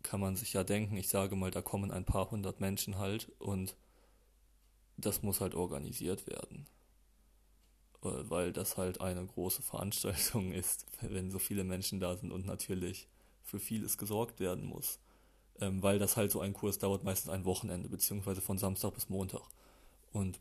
kann 0.03 0.21
man 0.21 0.35
sich 0.35 0.53
ja 0.53 0.65
denken, 0.65 0.97
ich 0.97 1.09
sage 1.09 1.37
mal, 1.37 1.53
da 1.53 1.63
kommen 1.63 1.93
ein 1.93 2.05
paar 2.05 2.31
hundert 2.33 2.61
Menschen 2.61 2.99
halt 2.99 3.31
und 3.39 3.77
das 4.97 5.23
muss 5.23 5.41
halt 5.41 5.55
organisiert 5.55 6.27
werden. 6.27 6.67
Äh, 8.03 8.09
weil 8.31 8.53
das 8.53 8.77
halt 8.77 9.01
eine 9.01 9.25
große 9.25 9.63
Veranstaltung 9.71 10.53
ist, 10.53 10.87
wenn 11.03 11.31
so 11.31 11.39
viele 11.39 11.63
Menschen 11.63 12.01
da 12.01 12.17
sind 12.17 12.33
und 12.33 12.47
natürlich 12.47 13.07
für 13.45 13.61
vieles 13.61 13.97
gesorgt 13.97 14.41
werden 14.41 14.65
muss 14.65 14.99
ähm, 15.61 15.83
weil 15.83 15.99
das 15.99 16.17
halt 16.17 16.31
so 16.31 16.41
ein 16.41 16.53
Kurs 16.53 16.79
dauert 16.79 17.05
meistens 17.05 17.31
ein 17.31 17.45
Wochenende, 17.45 17.89
beziehungsweise 17.89 18.41
von 18.41 18.59
Samstag 18.59 18.95
bis 18.95 19.09
Montag. 19.09 19.43
Und 20.13 20.41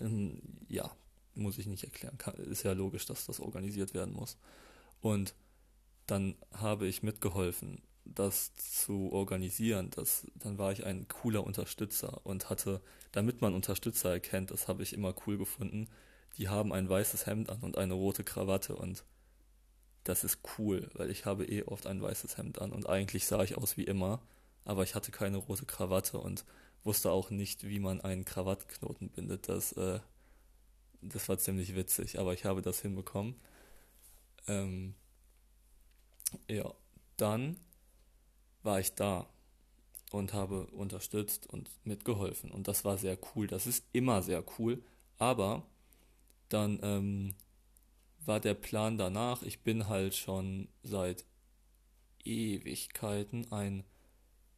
ähm, 0.00 0.40
ja, 0.68 0.90
muss 1.34 1.58
ich 1.58 1.66
nicht 1.66 1.84
erklären. 1.84 2.18
Kann, 2.18 2.34
ist 2.34 2.62
ja 2.62 2.72
logisch, 2.72 3.06
dass 3.06 3.26
das 3.26 3.40
organisiert 3.40 3.94
werden 3.94 4.14
muss. 4.14 4.36
Und 5.00 5.34
dann 6.06 6.36
habe 6.52 6.86
ich 6.86 7.02
mitgeholfen, 7.02 7.82
das 8.04 8.54
zu 8.56 9.12
organisieren. 9.12 9.90
Das, 9.90 10.26
dann 10.36 10.58
war 10.58 10.72
ich 10.72 10.84
ein 10.84 11.06
cooler 11.08 11.44
Unterstützer 11.44 12.20
und 12.24 12.50
hatte, 12.50 12.80
damit 13.12 13.40
man 13.40 13.54
Unterstützer 13.54 14.10
erkennt, 14.10 14.50
das 14.50 14.68
habe 14.68 14.82
ich 14.82 14.92
immer 14.92 15.14
cool 15.26 15.38
gefunden, 15.38 15.88
die 16.36 16.48
haben 16.48 16.72
ein 16.72 16.88
weißes 16.88 17.26
Hemd 17.26 17.50
an 17.50 17.60
und 17.60 17.78
eine 17.78 17.94
rote 17.94 18.24
Krawatte 18.24 18.76
und 18.76 19.04
das 20.08 20.24
ist 20.24 20.38
cool, 20.58 20.88
weil 20.94 21.10
ich 21.10 21.26
habe 21.26 21.44
eh 21.44 21.64
oft 21.64 21.86
ein 21.86 22.00
weißes 22.00 22.38
Hemd 22.38 22.60
an 22.60 22.72
und 22.72 22.88
eigentlich 22.88 23.26
sah 23.26 23.42
ich 23.42 23.58
aus 23.58 23.76
wie 23.76 23.84
immer, 23.84 24.22
aber 24.64 24.82
ich 24.82 24.94
hatte 24.94 25.12
keine 25.12 25.36
rote 25.36 25.66
Krawatte 25.66 26.18
und 26.18 26.46
wusste 26.82 27.10
auch 27.10 27.28
nicht, 27.28 27.64
wie 27.64 27.78
man 27.78 28.00
einen 28.00 28.24
Krawattknoten 28.24 29.10
bindet. 29.10 29.48
Das, 29.48 29.72
äh, 29.72 30.00
das 31.02 31.28
war 31.28 31.38
ziemlich 31.38 31.74
witzig, 31.76 32.18
aber 32.18 32.32
ich 32.32 32.46
habe 32.46 32.62
das 32.62 32.80
hinbekommen. 32.80 33.34
Ähm, 34.46 34.94
ja, 36.48 36.72
dann 37.18 37.58
war 38.62 38.80
ich 38.80 38.94
da 38.94 39.28
und 40.10 40.32
habe 40.32 40.66
unterstützt 40.68 41.46
und 41.46 41.70
mitgeholfen 41.84 42.50
und 42.50 42.66
das 42.66 42.84
war 42.86 42.96
sehr 42.96 43.18
cool. 43.34 43.46
Das 43.46 43.66
ist 43.66 43.84
immer 43.92 44.22
sehr 44.22 44.42
cool, 44.58 44.82
aber 45.18 45.66
dann 46.48 46.78
ähm, 46.82 47.34
war 48.24 48.40
der 48.40 48.54
Plan 48.54 48.98
danach, 48.98 49.42
ich 49.42 49.60
bin 49.60 49.88
halt 49.88 50.14
schon 50.14 50.68
seit 50.82 51.24
Ewigkeiten 52.24 53.50
ein 53.52 53.84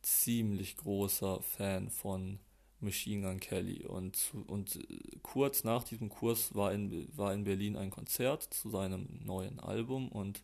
ziemlich 0.02 0.76
großer 0.76 1.42
Fan 1.42 1.90
von 1.90 2.40
Machine 2.80 3.26
Gun 3.26 3.40
Kelly 3.40 3.84
und, 3.84 4.32
und 4.46 4.78
kurz 5.22 5.64
nach 5.64 5.84
diesem 5.84 6.08
Kurs 6.08 6.54
war 6.54 6.72
in, 6.72 7.08
war 7.16 7.34
in 7.34 7.44
Berlin 7.44 7.76
ein 7.76 7.90
Konzert 7.90 8.42
zu 8.42 8.70
seinem 8.70 9.20
neuen 9.22 9.60
Album 9.60 10.08
und 10.08 10.42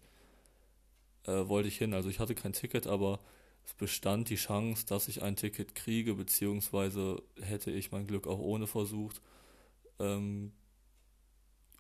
äh, 1.25 1.49
wollte 1.49 1.69
ich 1.69 1.79
hin. 1.79 1.95
Also 1.95 2.11
ich 2.11 2.21
hatte 2.21 2.35
kein 2.35 2.53
Ticket, 2.53 2.87
aber 2.87 3.21
es 3.65 3.75
bestand 3.75 4.29
die 4.29 4.37
Chance, 4.37 4.87
dass 4.87 5.09
ich 5.09 5.23
ein 5.23 5.37
Ticket 5.37 5.75
kriege, 5.75 6.15
beziehungsweise 6.15 7.23
hätte 7.41 7.71
ich 7.71 7.91
mein 7.91 8.07
Glück 8.07 8.27
auch 8.27 8.39
ohne 8.39 8.67
versucht. 8.67 9.21
Ähm, 9.99 10.53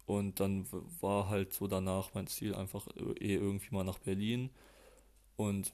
und 0.06 0.40
dann 0.40 0.66
war 1.00 1.28
halt 1.28 1.52
so 1.52 1.66
danach 1.66 2.14
mein 2.14 2.28
Ziel 2.28 2.54
einfach 2.54 2.86
eh 3.20 3.34
irgendwie 3.34 3.74
mal 3.74 3.84
nach 3.84 3.98
Berlin. 3.98 4.50
Und 5.36 5.72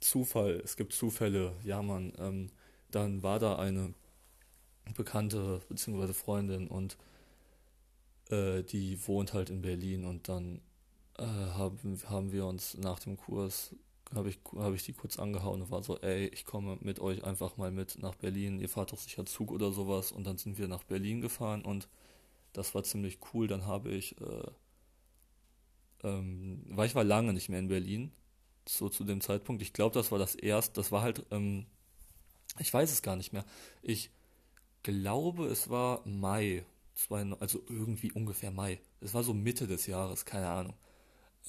Zufall, 0.00 0.60
es 0.64 0.76
gibt 0.76 0.92
Zufälle, 0.92 1.54
ja 1.64 1.82
man, 1.82 2.12
ähm, 2.18 2.50
dann 2.90 3.22
war 3.22 3.38
da 3.38 3.56
eine 3.56 3.94
Bekannte 4.96 5.60
bzw. 5.68 6.12
Freundin 6.12 6.68
und 6.68 6.96
äh, 8.30 8.62
die 8.62 8.98
wohnt 9.06 9.32
halt 9.32 9.50
in 9.50 9.62
Berlin 9.62 10.04
und 10.04 10.28
dann 10.28 10.60
äh, 11.18 11.24
haben, 11.24 11.98
haben 12.08 12.32
wir 12.32 12.46
uns 12.46 12.76
nach 12.76 12.98
dem 13.00 13.16
Kurs, 13.16 13.74
habe 14.14 14.28
ich, 14.28 14.38
hab 14.56 14.74
ich 14.74 14.84
die 14.84 14.92
kurz 14.92 15.18
angehauen 15.18 15.62
und 15.62 15.70
war 15.70 15.82
so, 15.82 15.98
ey, 16.00 16.26
ich 16.28 16.44
komme 16.44 16.78
mit 16.80 17.00
euch 17.00 17.24
einfach 17.24 17.56
mal 17.56 17.70
mit 17.70 17.98
nach 18.00 18.14
Berlin, 18.14 18.60
ihr 18.60 18.68
fahrt 18.68 18.92
doch 18.92 18.98
sicher 18.98 19.26
Zug 19.26 19.50
oder 19.50 19.72
sowas 19.72 20.12
und 20.12 20.24
dann 20.26 20.38
sind 20.38 20.58
wir 20.58 20.68
nach 20.68 20.84
Berlin 20.84 21.20
gefahren 21.20 21.64
und 21.64 21.88
das 22.54 22.74
war 22.74 22.82
ziemlich 22.84 23.18
cool. 23.34 23.46
Dann 23.46 23.66
habe 23.66 23.90
ich, 23.90 24.18
äh, 24.20 24.50
ähm, 26.04 26.64
weil 26.68 26.86
ich 26.86 26.94
war 26.94 27.04
lange 27.04 27.34
nicht 27.34 27.50
mehr 27.50 27.58
in 27.58 27.68
Berlin, 27.68 28.12
so 28.66 28.88
zu 28.88 29.04
dem 29.04 29.20
Zeitpunkt. 29.20 29.60
Ich 29.60 29.74
glaube, 29.74 29.94
das 29.94 30.10
war 30.10 30.18
das 30.18 30.34
erste, 30.34 30.74
das 30.74 30.90
war 30.90 31.02
halt, 31.02 31.26
ähm, 31.30 31.66
ich 32.58 32.72
weiß 32.72 32.90
es 32.90 33.02
gar 33.02 33.16
nicht 33.16 33.32
mehr. 33.32 33.44
Ich 33.82 34.10
glaube, 34.82 35.46
es 35.46 35.68
war 35.68 36.06
Mai, 36.06 36.64
also 37.40 37.62
irgendwie 37.68 38.12
ungefähr 38.12 38.50
Mai. 38.50 38.80
Es 39.00 39.14
war 39.14 39.24
so 39.24 39.34
Mitte 39.34 39.66
des 39.66 39.86
Jahres, 39.86 40.24
keine 40.24 40.48
Ahnung. 40.48 40.74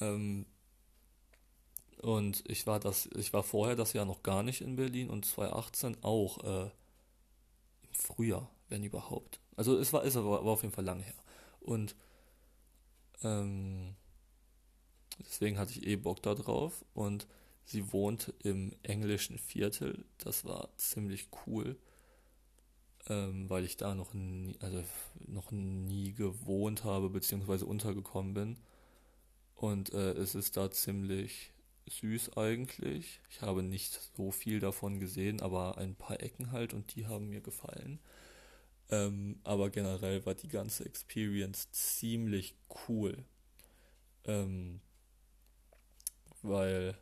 Ähm, 0.01 0.45
und 2.01 2.43
ich 2.47 2.67
war 2.67 2.79
das, 2.79 3.07
ich 3.15 3.33
war 3.33 3.43
vorher 3.43 3.75
das 3.75 3.93
Jahr 3.93 4.05
noch 4.05 4.23
gar 4.23 4.43
nicht 4.43 4.61
in 4.61 4.75
Berlin 4.75 5.09
und 5.09 5.25
2018 5.25 6.03
auch 6.03 6.43
äh, 6.43 6.69
im 7.83 7.93
Frühjahr, 7.93 8.49
wenn 8.69 8.83
überhaupt. 8.83 9.39
Also 9.55 9.77
es 9.77 9.93
war, 9.93 10.03
es 10.03 10.15
war, 10.15 10.41
auf 10.41 10.63
jeden 10.63 10.73
Fall 10.73 10.85
lange 10.85 11.03
her. 11.03 11.13
Und 11.61 11.95
ähm, 13.23 13.95
deswegen 15.19 15.57
hatte 15.57 15.71
ich 15.71 15.87
eh 15.87 15.95
Bock 15.95 16.21
da 16.21 16.35
drauf. 16.35 16.83
Und 16.93 17.27
sie 17.65 17.91
wohnt 17.93 18.33
im 18.43 18.73
englischen 18.83 19.37
Viertel. 19.37 20.05
Das 20.17 20.45
war 20.45 20.69
ziemlich 20.77 21.27
cool. 21.45 21.77
Ähm, 23.07 23.49
weil 23.49 23.65
ich 23.65 23.77
da 23.77 23.93
noch 23.93 24.13
nie, 24.13 24.55
also 24.61 24.83
noch 25.27 25.51
nie 25.51 26.13
gewohnt 26.13 26.83
habe, 26.83 27.09
beziehungsweise 27.09 27.65
untergekommen 27.65 28.33
bin. 28.33 28.57
Und 29.55 29.93
äh, 29.93 30.13
es 30.13 30.35
ist 30.35 30.57
da 30.57 30.71
ziemlich 30.71 31.53
süß 31.87 32.37
eigentlich. 32.37 33.19
Ich 33.29 33.41
habe 33.41 33.63
nicht 33.63 33.99
so 34.15 34.31
viel 34.31 34.59
davon 34.59 34.99
gesehen, 34.99 35.41
aber 35.41 35.77
ein 35.77 35.95
paar 35.95 36.21
Ecken 36.21 36.51
halt 36.51 36.73
und 36.73 36.95
die 36.95 37.05
haben 37.07 37.29
mir 37.29 37.41
gefallen. 37.41 37.99
Ähm, 38.89 39.39
aber 39.43 39.69
generell 39.69 40.25
war 40.25 40.35
die 40.35 40.47
ganze 40.47 40.85
Experience 40.85 41.71
ziemlich 41.71 42.55
cool. 42.87 43.25
Ähm, 44.25 44.81
weil, 46.41 46.97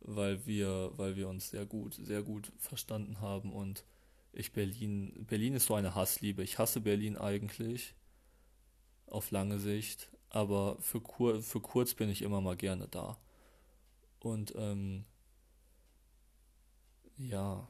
weil 0.00 0.46
wir, 0.46 0.92
weil 0.96 1.16
wir 1.16 1.28
uns 1.28 1.50
sehr 1.50 1.66
gut, 1.66 1.94
sehr 1.94 2.22
gut 2.22 2.52
verstanden 2.58 3.20
haben 3.20 3.52
und 3.52 3.84
ich 4.32 4.52
Berlin, 4.52 5.24
Berlin 5.26 5.54
ist 5.54 5.66
so 5.66 5.74
eine 5.74 5.94
Hassliebe. 5.94 6.42
Ich 6.42 6.58
hasse 6.58 6.82
Berlin 6.82 7.16
eigentlich 7.16 7.94
auf 9.06 9.30
lange 9.30 9.58
Sicht, 9.58 10.10
aber 10.28 10.76
für, 10.80 11.00
kur, 11.00 11.42
für 11.42 11.60
kurz 11.60 11.94
bin 11.94 12.10
ich 12.10 12.20
immer 12.20 12.42
mal 12.42 12.56
gerne 12.56 12.86
da. 12.88 13.18
Und 14.20 14.52
ähm, 14.56 15.06
ja, 17.16 17.66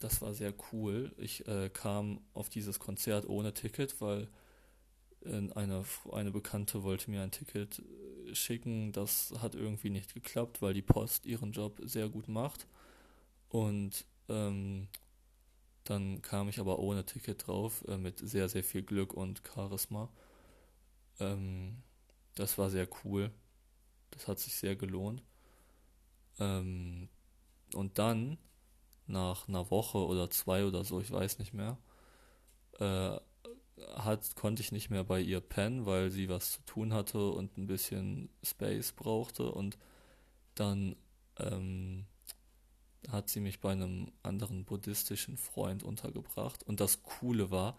das 0.00 0.22
war 0.22 0.34
sehr 0.34 0.54
cool. 0.72 1.12
Ich 1.18 1.46
äh, 1.48 1.70
kam 1.70 2.20
auf 2.34 2.48
dieses 2.48 2.78
Konzert 2.78 3.28
ohne 3.28 3.52
Ticket, 3.54 4.00
weil 4.00 4.28
äh, 5.24 5.50
eine, 5.54 5.84
eine 6.12 6.30
Bekannte 6.30 6.82
wollte 6.82 7.10
mir 7.10 7.22
ein 7.22 7.32
Ticket 7.32 7.80
äh, 7.80 8.34
schicken. 8.34 8.92
Das 8.92 9.34
hat 9.40 9.54
irgendwie 9.54 9.90
nicht 9.90 10.14
geklappt, 10.14 10.62
weil 10.62 10.74
die 10.74 10.82
Post 10.82 11.26
ihren 11.26 11.52
Job 11.52 11.80
sehr 11.82 12.08
gut 12.08 12.28
macht. 12.28 12.66
Und 13.48 14.04
ähm, 14.28 14.88
dann 15.84 16.22
kam 16.22 16.48
ich 16.48 16.60
aber 16.60 16.78
ohne 16.78 17.04
Ticket 17.04 17.46
drauf, 17.46 17.84
äh, 17.88 17.96
mit 17.96 18.18
sehr, 18.18 18.48
sehr 18.48 18.62
viel 18.62 18.82
Glück 18.82 19.14
und 19.14 19.42
Charisma. 19.46 20.10
Ähm, 21.18 21.82
das 22.34 22.58
war 22.58 22.70
sehr 22.70 22.88
cool. 23.04 23.32
Das 24.10 24.28
hat 24.28 24.38
sich 24.38 24.54
sehr 24.54 24.76
gelohnt. 24.76 25.22
Ähm, 26.38 27.08
und 27.74 27.98
dann 27.98 28.38
nach 29.08 29.48
einer 29.48 29.70
Woche 29.70 29.98
oder 29.98 30.30
zwei 30.30 30.64
oder 30.64 30.84
so, 30.84 31.00
ich 31.00 31.10
weiß 31.10 31.38
nicht 31.38 31.54
mehr, 31.54 31.78
äh, 32.78 33.16
hat, 33.96 34.34
konnte 34.36 34.62
ich 34.62 34.72
nicht 34.72 34.90
mehr 34.90 35.04
bei 35.04 35.20
ihr 35.20 35.40
pennen, 35.40 35.86
weil 35.86 36.10
sie 36.10 36.28
was 36.28 36.52
zu 36.52 36.62
tun 36.62 36.92
hatte 36.92 37.30
und 37.30 37.56
ein 37.56 37.66
bisschen 37.66 38.28
Space 38.42 38.92
brauchte 38.92 39.50
und 39.50 39.78
dann 40.54 40.96
ähm, 41.38 42.06
hat 43.10 43.28
sie 43.28 43.40
mich 43.40 43.60
bei 43.60 43.72
einem 43.72 44.10
anderen 44.22 44.64
buddhistischen 44.64 45.36
Freund 45.36 45.82
untergebracht. 45.82 46.62
Und 46.64 46.80
das 46.80 47.02
Coole 47.02 47.50
war, 47.50 47.76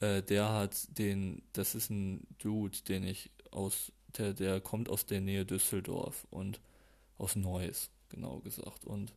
äh, 0.00 0.22
der 0.22 0.50
hat 0.50 0.98
den, 0.98 1.42
das 1.52 1.74
ist 1.74 1.90
ein 1.90 2.26
Dude, 2.38 2.78
den 2.88 3.04
ich 3.04 3.30
aus, 3.50 3.92
der, 4.18 4.34
der 4.34 4.60
kommt 4.60 4.88
aus 4.88 5.06
der 5.06 5.20
Nähe 5.20 5.46
Düsseldorf 5.46 6.26
und 6.30 6.60
aus 7.16 7.36
Neuss, 7.36 7.90
genau 8.08 8.40
gesagt. 8.40 8.84
Und 8.84 9.14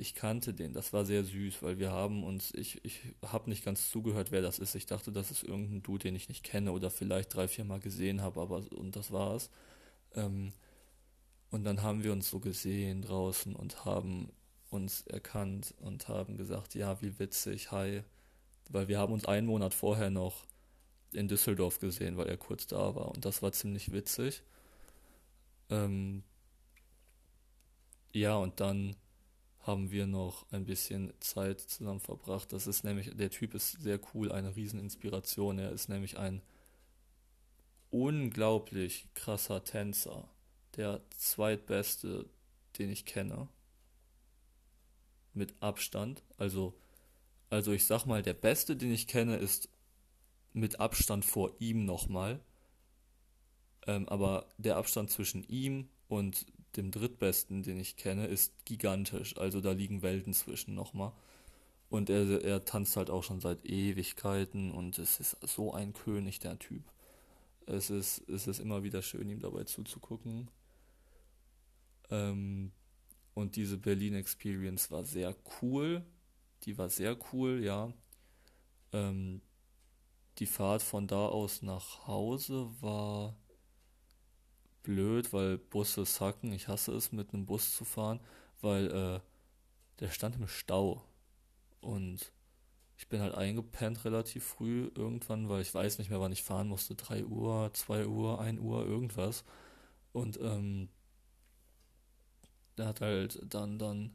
ich 0.00 0.14
kannte 0.14 0.54
den, 0.54 0.72
das 0.72 0.92
war 0.92 1.04
sehr 1.04 1.24
süß, 1.24 1.62
weil 1.62 1.78
wir 1.78 1.90
haben 1.92 2.24
uns, 2.24 2.54
ich, 2.54 2.82
ich 2.84 3.00
habe 3.22 3.50
nicht 3.50 3.64
ganz 3.64 3.90
zugehört, 3.90 4.32
wer 4.32 4.40
das 4.40 4.58
ist. 4.58 4.74
Ich 4.74 4.86
dachte, 4.86 5.12
das 5.12 5.30
ist 5.30 5.42
irgendein 5.44 5.82
Dude, 5.82 6.04
den 6.04 6.16
ich 6.16 6.28
nicht 6.28 6.42
kenne 6.42 6.72
oder 6.72 6.90
vielleicht 6.90 7.34
drei, 7.34 7.48
vier 7.48 7.64
Mal 7.64 7.80
gesehen 7.80 8.22
habe, 8.22 8.40
aber 8.40 8.62
und 8.72 8.96
das 8.96 9.12
war's. 9.12 9.50
Ähm, 10.14 10.52
und 11.50 11.64
dann 11.64 11.82
haben 11.82 12.02
wir 12.02 12.12
uns 12.12 12.30
so 12.30 12.40
gesehen 12.40 13.02
draußen 13.02 13.54
und 13.54 13.84
haben 13.84 14.30
uns 14.70 15.06
erkannt 15.06 15.74
und 15.80 16.08
haben 16.08 16.36
gesagt, 16.36 16.74
ja, 16.74 17.00
wie 17.02 17.18
witzig, 17.18 17.70
hi. 17.70 18.02
Weil 18.70 18.88
wir 18.88 18.98
haben 18.98 19.12
uns 19.12 19.26
einen 19.26 19.48
Monat 19.48 19.74
vorher 19.74 20.10
noch 20.10 20.46
in 21.12 21.28
Düsseldorf 21.28 21.78
gesehen, 21.78 22.16
weil 22.16 22.28
er 22.28 22.38
kurz 22.38 22.66
da 22.66 22.94
war. 22.94 23.08
Und 23.08 23.24
das 23.24 23.42
war 23.42 23.52
ziemlich 23.52 23.92
witzig. 23.92 24.42
Ähm, 25.68 26.22
ja, 28.12 28.36
und 28.36 28.60
dann 28.60 28.96
haben 29.60 29.90
wir 29.90 30.06
noch 30.06 30.50
ein 30.52 30.64
bisschen 30.64 31.12
Zeit 31.20 31.60
zusammen 31.60 32.00
verbracht. 32.00 32.52
Das 32.52 32.66
ist 32.66 32.82
nämlich, 32.82 33.14
der 33.14 33.30
Typ 33.30 33.54
ist 33.54 33.72
sehr 33.82 34.00
cool, 34.14 34.32
eine 34.32 34.56
Rieseninspiration. 34.56 35.58
Er 35.58 35.72
ist 35.72 35.88
nämlich 35.88 36.18
ein 36.18 36.42
unglaublich 37.90 39.08
krasser 39.14 39.62
Tänzer 39.64 40.28
der 40.76 41.02
zweitbeste, 41.10 42.28
den 42.78 42.90
ich 42.90 43.04
kenne. 43.04 43.48
Mit 45.34 45.54
Abstand. 45.62 46.22
Also, 46.38 46.74
also 47.50 47.72
ich 47.72 47.86
sag 47.86 48.06
mal, 48.06 48.22
der 48.22 48.34
beste, 48.34 48.76
den 48.76 48.92
ich 48.92 49.06
kenne, 49.06 49.36
ist 49.36 49.68
mit 50.52 50.80
Abstand 50.80 51.24
vor 51.24 51.52
ihm 51.60 51.84
nochmal. 51.84 52.40
Ähm, 53.86 54.08
aber 54.08 54.48
der 54.58 54.76
Abstand 54.76 55.10
zwischen 55.10 55.44
ihm 55.44 55.88
und 56.08 56.46
dem 56.76 56.90
drittbesten, 56.90 57.62
den 57.62 57.78
ich 57.80 57.96
kenne, 57.96 58.26
ist 58.26 58.52
gigantisch. 58.64 59.36
Also 59.36 59.60
da 59.60 59.72
liegen 59.72 60.02
Welten 60.02 60.32
zwischen 60.32 60.74
nochmal. 60.74 61.12
Und 61.88 62.08
er, 62.08 62.42
er 62.44 62.64
tanzt 62.64 62.96
halt 62.96 63.10
auch 63.10 63.24
schon 63.24 63.40
seit 63.40 63.64
Ewigkeiten 63.66 64.70
und 64.70 64.98
es 64.98 65.18
ist 65.18 65.36
so 65.42 65.74
ein 65.74 65.92
König, 65.92 66.38
der 66.38 66.58
Typ. 66.58 66.84
Es 67.66 67.90
ist, 67.90 68.28
es 68.28 68.46
ist 68.46 68.60
immer 68.60 68.82
wieder 68.84 69.02
schön, 69.02 69.28
ihm 69.28 69.40
dabei 69.40 69.64
zuzugucken. 69.64 70.48
Ähm, 72.10 72.72
und 73.34 73.56
diese 73.56 73.78
Berlin 73.78 74.14
Experience 74.14 74.90
war 74.90 75.04
sehr 75.04 75.34
cool. 75.60 76.04
Die 76.64 76.78
war 76.78 76.88
sehr 76.88 77.16
cool, 77.32 77.62
ja. 77.62 77.92
Ähm, 78.92 79.40
die 80.38 80.46
Fahrt 80.46 80.82
von 80.82 81.06
da 81.06 81.26
aus 81.26 81.62
nach 81.62 82.06
Hause 82.06 82.70
war 82.80 83.34
blöd, 84.82 85.32
weil 85.32 85.58
Busse 85.58 86.04
sacken. 86.04 86.52
Ich 86.52 86.68
hasse 86.68 86.92
es, 86.92 87.12
mit 87.12 87.32
einem 87.32 87.46
Bus 87.46 87.74
zu 87.74 87.84
fahren, 87.84 88.20
weil 88.60 88.90
äh, 88.90 89.20
der 90.00 90.10
stand 90.10 90.36
im 90.36 90.48
Stau. 90.48 91.02
Und 91.80 92.32
ich 92.96 93.08
bin 93.08 93.20
halt 93.20 93.34
eingepennt 93.34 94.04
relativ 94.04 94.44
früh 94.44 94.90
irgendwann, 94.94 95.48
weil 95.48 95.62
ich 95.62 95.74
weiß 95.74 95.98
nicht 95.98 96.10
mehr, 96.10 96.20
wann 96.20 96.32
ich 96.32 96.42
fahren 96.42 96.68
musste. 96.68 96.94
3 96.94 97.24
Uhr, 97.24 97.70
2 97.72 98.06
Uhr, 98.06 98.40
1 98.40 98.60
Uhr, 98.60 98.84
irgendwas. 98.86 99.44
Und 100.12 100.38
ähm, 100.40 100.88
der 102.76 102.86
hat 102.86 103.00
halt 103.00 103.40
dann, 103.44 103.78
dann. 103.78 104.12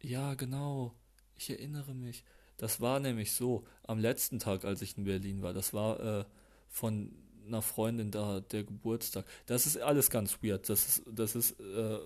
Ja, 0.00 0.34
genau. 0.34 0.94
Ich 1.36 1.50
erinnere 1.50 1.94
mich. 1.94 2.24
Das 2.56 2.80
war 2.80 3.00
nämlich 3.00 3.32
so, 3.32 3.66
am 3.84 3.98
letzten 3.98 4.38
Tag, 4.38 4.64
als 4.64 4.82
ich 4.82 4.96
in 4.96 5.04
Berlin 5.04 5.42
war, 5.42 5.52
das 5.52 5.72
war 5.72 6.00
äh, 6.00 6.24
von 6.68 7.12
einer 7.48 7.62
Freundin 7.62 8.10
da 8.10 8.40
der 8.40 8.64
Geburtstag. 8.64 9.26
Das 9.46 9.66
ist 9.66 9.78
alles 9.78 10.10
ganz 10.10 10.42
weird. 10.42 10.68
Das 10.68 10.86
ist, 10.86 11.02
das 11.10 11.34
ist, 11.34 11.58
äh, 11.60 11.98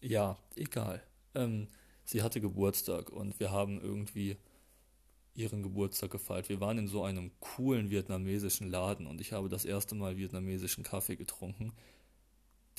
ja, 0.00 0.38
egal. 0.54 1.02
Ähm, 1.34 1.68
sie 2.04 2.22
hatte 2.22 2.40
Geburtstag 2.40 3.10
und 3.10 3.38
wir 3.40 3.50
haben 3.50 3.80
irgendwie 3.80 4.36
ihren 5.34 5.62
Geburtstag 5.62 6.10
gefeiert. 6.10 6.48
Wir 6.48 6.60
waren 6.60 6.78
in 6.78 6.88
so 6.88 7.02
einem 7.02 7.30
coolen 7.40 7.90
vietnamesischen 7.90 8.70
Laden 8.70 9.06
und 9.06 9.20
ich 9.20 9.32
habe 9.32 9.48
das 9.48 9.64
erste 9.64 9.94
Mal 9.94 10.16
vietnamesischen 10.16 10.84
Kaffee 10.84 11.16
getrunken. 11.16 11.72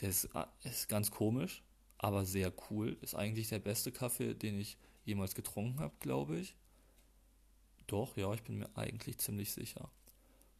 Der 0.01 0.09
ist, 0.09 0.35
ah, 0.35 0.51
ist 0.63 0.89
ganz 0.89 1.11
komisch, 1.11 1.63
aber 1.97 2.25
sehr 2.25 2.51
cool. 2.69 2.97
Ist 3.01 3.15
eigentlich 3.15 3.49
der 3.49 3.59
beste 3.59 3.91
Kaffee, 3.91 4.33
den 4.33 4.59
ich 4.59 4.77
jemals 5.05 5.35
getrunken 5.35 5.79
habe, 5.79 5.93
glaube 5.99 6.37
ich. 6.39 6.55
Doch, 7.87 8.17
ja, 8.17 8.33
ich 8.33 8.43
bin 8.43 8.57
mir 8.57 8.69
eigentlich 8.75 9.17
ziemlich 9.19 9.53
sicher. 9.53 9.89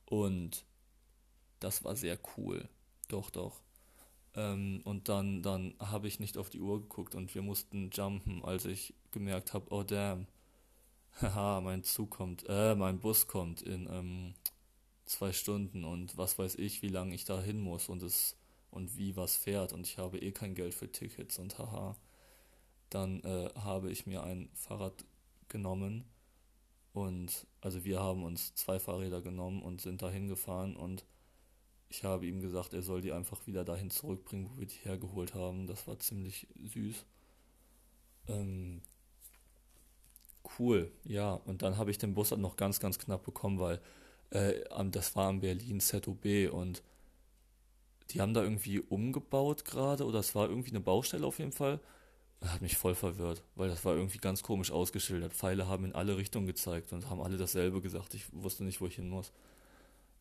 Und 0.05 0.65
das 1.59 1.83
war 1.83 1.95
sehr 1.95 2.19
cool. 2.37 2.67
Doch, 3.07 3.29
doch. 3.29 3.61
Ähm, 4.35 4.81
und 4.83 5.09
dann, 5.09 5.41
dann 5.41 5.73
habe 5.79 6.07
ich 6.07 6.19
nicht 6.19 6.37
auf 6.37 6.49
die 6.49 6.61
Uhr 6.61 6.81
geguckt 6.81 7.15
und 7.15 7.33
wir 7.33 7.41
mussten 7.41 7.89
jumpen, 7.91 8.43
als 8.43 8.65
ich 8.65 8.93
gemerkt 9.11 9.53
habe, 9.53 9.73
oh 9.73 9.83
damn. 9.83 10.27
Haha, 11.21 11.61
mein 11.61 11.83
Zug 11.83 12.11
kommt, 12.11 12.45
äh, 12.47 12.75
mein 12.75 12.99
Bus 12.99 13.27
kommt 13.27 13.63
in 13.63 13.87
ähm, 13.91 14.35
zwei 15.05 15.33
Stunden 15.33 15.83
und 15.83 16.15
was 16.17 16.37
weiß 16.37 16.55
ich, 16.55 16.83
wie 16.83 16.89
lange 16.89 17.15
ich 17.15 17.25
da 17.25 17.41
hin 17.41 17.59
muss 17.59 17.89
und 17.89 18.03
es 18.03 18.35
und 18.69 18.97
wie 18.97 19.15
was 19.15 19.35
fährt 19.35 19.73
und 19.73 19.87
ich 19.87 19.97
habe 19.97 20.19
eh 20.19 20.31
kein 20.31 20.53
Geld 20.53 20.75
für 20.75 20.91
Tickets 20.91 21.39
und 21.39 21.57
haha, 21.57 21.95
dann 22.89 23.21
äh, 23.23 23.49
habe 23.55 23.91
ich 23.91 24.05
mir 24.05 24.23
ein 24.23 24.49
Fahrrad 24.53 25.05
genommen 25.47 26.05
und 26.93 27.47
also 27.61 27.83
wir 27.83 27.99
haben 27.99 28.23
uns 28.23 28.53
zwei 28.55 28.79
Fahrräder 28.79 29.21
genommen 29.21 29.63
und 29.63 29.81
sind 29.81 30.01
dahin 30.01 30.27
gefahren 30.27 30.75
und 30.75 31.05
ich 31.89 32.03
habe 32.03 32.25
ihm 32.25 32.41
gesagt, 32.41 32.73
er 32.73 32.81
soll 32.81 33.01
die 33.01 33.11
einfach 33.11 33.47
wieder 33.47 33.63
dahin 33.63 33.89
zurückbringen, 33.89 34.49
wo 34.49 34.59
wir 34.59 34.67
die 34.67 34.79
hergeholt 34.83 35.33
haben. 35.33 35.67
Das 35.67 35.87
war 35.87 35.99
ziemlich 35.99 36.47
süß. 36.73 37.05
Ähm, 38.27 38.81
cool, 40.59 40.91
ja. 41.05 41.33
Und 41.33 41.61
dann 41.61 41.77
habe 41.77 41.91
ich 41.91 41.97
den 41.97 42.13
Bus 42.13 42.31
halt 42.31 42.41
noch 42.41 42.57
ganz, 42.57 42.79
ganz 42.79 42.99
knapp 42.99 43.23
bekommen, 43.23 43.59
weil 43.59 43.81
äh, 44.31 44.53
das 44.91 45.15
war 45.15 45.29
in 45.29 45.39
Berlin 45.39 45.79
ZOB 45.79 46.51
und 46.51 46.83
die 48.11 48.21
haben 48.21 48.33
da 48.33 48.41
irgendwie 48.41 48.79
umgebaut 48.79 49.65
gerade 49.65 50.05
oder 50.05 50.19
es 50.19 50.33
war 50.35 50.49
irgendwie 50.49 50.69
eine 50.71 50.79
Baustelle 50.79 51.25
auf 51.25 51.39
jeden 51.39 51.51
Fall. 51.51 51.79
Das 52.39 52.51
hat 52.51 52.61
mich 52.61 52.77
voll 52.77 52.95
verwirrt, 52.95 53.43
weil 53.55 53.69
das 53.69 53.83
war 53.83 53.95
irgendwie 53.95 54.19
ganz 54.19 54.43
komisch 54.43 54.71
ausgeschildert. 54.71 55.33
Pfeile 55.33 55.67
haben 55.67 55.85
in 55.85 55.95
alle 55.95 56.17
Richtungen 56.17 56.45
gezeigt 56.45 56.93
und 56.93 57.09
haben 57.09 57.21
alle 57.21 57.37
dasselbe 57.37 57.81
gesagt. 57.81 58.13
Ich 58.13 58.25
wusste 58.31 58.63
nicht, 58.63 58.79
wo 58.79 58.87
ich 58.87 58.95
hin 58.95 59.09
muss. 59.09 59.31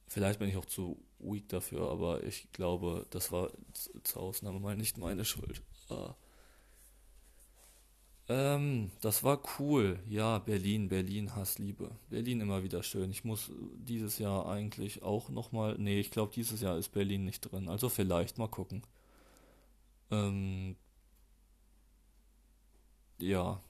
Vielleicht 0.09 0.38
bin 0.38 0.49
ich 0.49 0.57
auch 0.57 0.64
zu 0.64 1.03
weak 1.19 1.49
dafür, 1.49 1.90
aber 1.90 2.23
ich 2.23 2.51
glaube, 2.53 3.07
das 3.11 3.33
war 3.33 3.51
zur 4.05 4.23
Ausnahme 4.23 4.61
mal 4.61 4.77
nicht 4.77 4.99
meine 4.99 5.25
Schuld. 5.25 5.62
Ah. 5.88 6.14
Ähm, 8.29 8.90
das 9.01 9.23
war 9.23 9.40
cool. 9.59 9.99
Ja, 10.09 10.38
Berlin, 10.38 10.88
Berlin, 10.88 11.35
Hassliebe. 11.37 11.90
Berlin 12.11 12.40
immer 12.40 12.62
wieder 12.64 12.83
schön. 12.83 13.11
Ich 13.11 13.25
muss 13.25 13.51
dieses 13.77 14.19
Jahr 14.19 14.47
eigentlich 14.49 15.03
auch 15.03 15.29
nochmal. 15.29 15.77
Nee, 15.79 16.01
ich 16.01 16.11
glaube, 16.11 16.33
dieses 16.35 16.61
Jahr 16.61 16.77
ist 16.79 16.88
Berlin 16.92 17.25
nicht 17.25 17.40
drin. 17.42 17.69
Also 17.69 17.88
vielleicht 17.88 18.38
mal 18.38 18.49
gucken. 18.49 18.83
Ähm, 20.11 20.77
ja, 23.21 23.61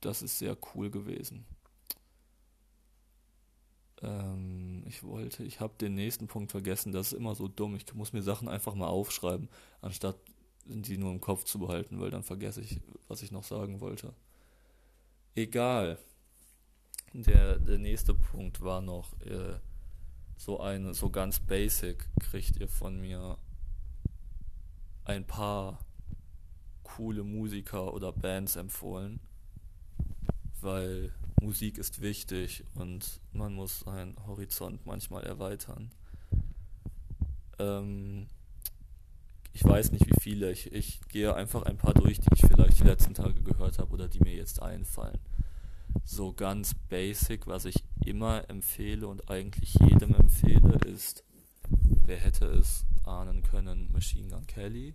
das 0.00 0.22
ist 0.22 0.38
sehr 0.38 0.56
cool 0.74 0.90
gewesen. 0.90 1.46
Ähm, 4.02 4.83
ich 4.94 5.02
wollte, 5.02 5.42
ich 5.42 5.58
habe 5.58 5.74
den 5.80 5.94
nächsten 5.94 6.28
Punkt 6.28 6.52
vergessen. 6.52 6.92
Das 6.92 7.08
ist 7.08 7.18
immer 7.18 7.34
so 7.34 7.48
dumm. 7.48 7.74
Ich 7.74 7.92
muss 7.94 8.12
mir 8.12 8.22
Sachen 8.22 8.48
einfach 8.48 8.74
mal 8.74 8.86
aufschreiben, 8.86 9.48
anstatt 9.80 10.16
die 10.66 10.96
nur 10.96 11.10
im 11.10 11.20
Kopf 11.20 11.44
zu 11.44 11.58
behalten, 11.58 12.00
weil 12.00 12.10
dann 12.10 12.22
vergesse 12.22 12.60
ich, 12.60 12.80
was 13.08 13.22
ich 13.22 13.32
noch 13.32 13.44
sagen 13.44 13.80
wollte. 13.80 14.14
Egal. 15.34 15.98
Der, 17.12 17.58
der 17.58 17.78
nächste 17.78 18.14
Punkt 18.14 18.60
war 18.60 18.80
noch 18.80 19.12
äh, 19.20 19.58
so 20.36 20.60
eine, 20.60 20.94
so 20.94 21.10
ganz 21.10 21.38
basic 21.38 22.08
kriegt 22.18 22.56
ihr 22.56 22.68
von 22.68 23.00
mir 23.00 23.38
ein 25.04 25.26
paar 25.26 25.78
coole 26.82 27.22
Musiker 27.22 27.92
oder 27.94 28.12
Bands 28.12 28.56
empfohlen, 28.56 29.20
weil 30.60 31.12
Musik 31.44 31.78
ist 31.78 32.00
wichtig 32.00 32.64
und 32.74 33.20
man 33.32 33.54
muss 33.54 33.80
seinen 33.80 34.16
Horizont 34.26 34.86
manchmal 34.86 35.24
erweitern. 35.24 35.90
Ähm, 37.58 38.28
ich 39.52 39.62
weiß 39.62 39.92
nicht 39.92 40.06
wie 40.06 40.20
viele, 40.20 40.50
ich, 40.50 40.72
ich 40.72 41.00
gehe 41.08 41.34
einfach 41.34 41.62
ein 41.62 41.76
paar 41.76 41.94
durch, 41.94 42.18
die 42.18 42.28
ich 42.34 42.46
vielleicht 42.46 42.80
die 42.80 42.84
letzten 42.84 43.14
Tage 43.14 43.40
gehört 43.42 43.78
habe 43.78 43.92
oder 43.92 44.08
die 44.08 44.20
mir 44.20 44.34
jetzt 44.34 44.60
einfallen. 44.62 45.20
So 46.04 46.32
ganz 46.32 46.74
basic, 46.88 47.46
was 47.46 47.66
ich 47.66 47.84
immer 48.04 48.48
empfehle 48.50 49.06
und 49.06 49.30
eigentlich 49.30 49.74
jedem 49.74 50.14
empfehle, 50.14 50.78
ist, 50.86 51.24
wer 52.04 52.18
hätte 52.18 52.46
es 52.46 52.84
ahnen 53.04 53.42
können, 53.42 53.92
Machine 53.92 54.28
Gun 54.28 54.46
Kelly. 54.46 54.94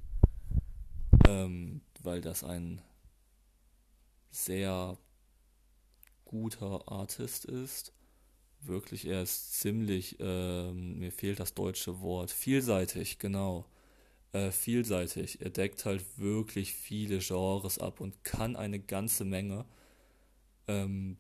ähm, 1.28 1.82
weil 2.02 2.22
das 2.22 2.44
ein 2.44 2.82
sehr 4.32 4.98
guter 6.30 6.84
Artist 6.88 7.46
ist. 7.46 7.92
Wirklich, 8.62 9.06
er 9.06 9.24
ist 9.24 9.60
ziemlich, 9.60 10.18
ähm, 10.20 11.00
mir 11.00 11.12
fehlt 11.12 11.40
das 11.40 11.56
deutsche 11.56 12.02
Wort, 12.02 12.30
vielseitig, 12.32 13.18
genau. 13.20 13.66
Äh, 14.34 14.52
vielseitig. 14.52 15.42
Er 15.42 15.50
deckt 15.50 15.86
halt 15.86 16.04
wirklich 16.20 16.74
viele 16.74 17.18
Genres 17.20 17.80
ab 17.80 18.00
und 18.00 18.24
kann 18.24 18.56
eine 18.56 18.80
ganze 18.80 19.26
Menge. 19.26 19.66
Ähm, 20.68 21.18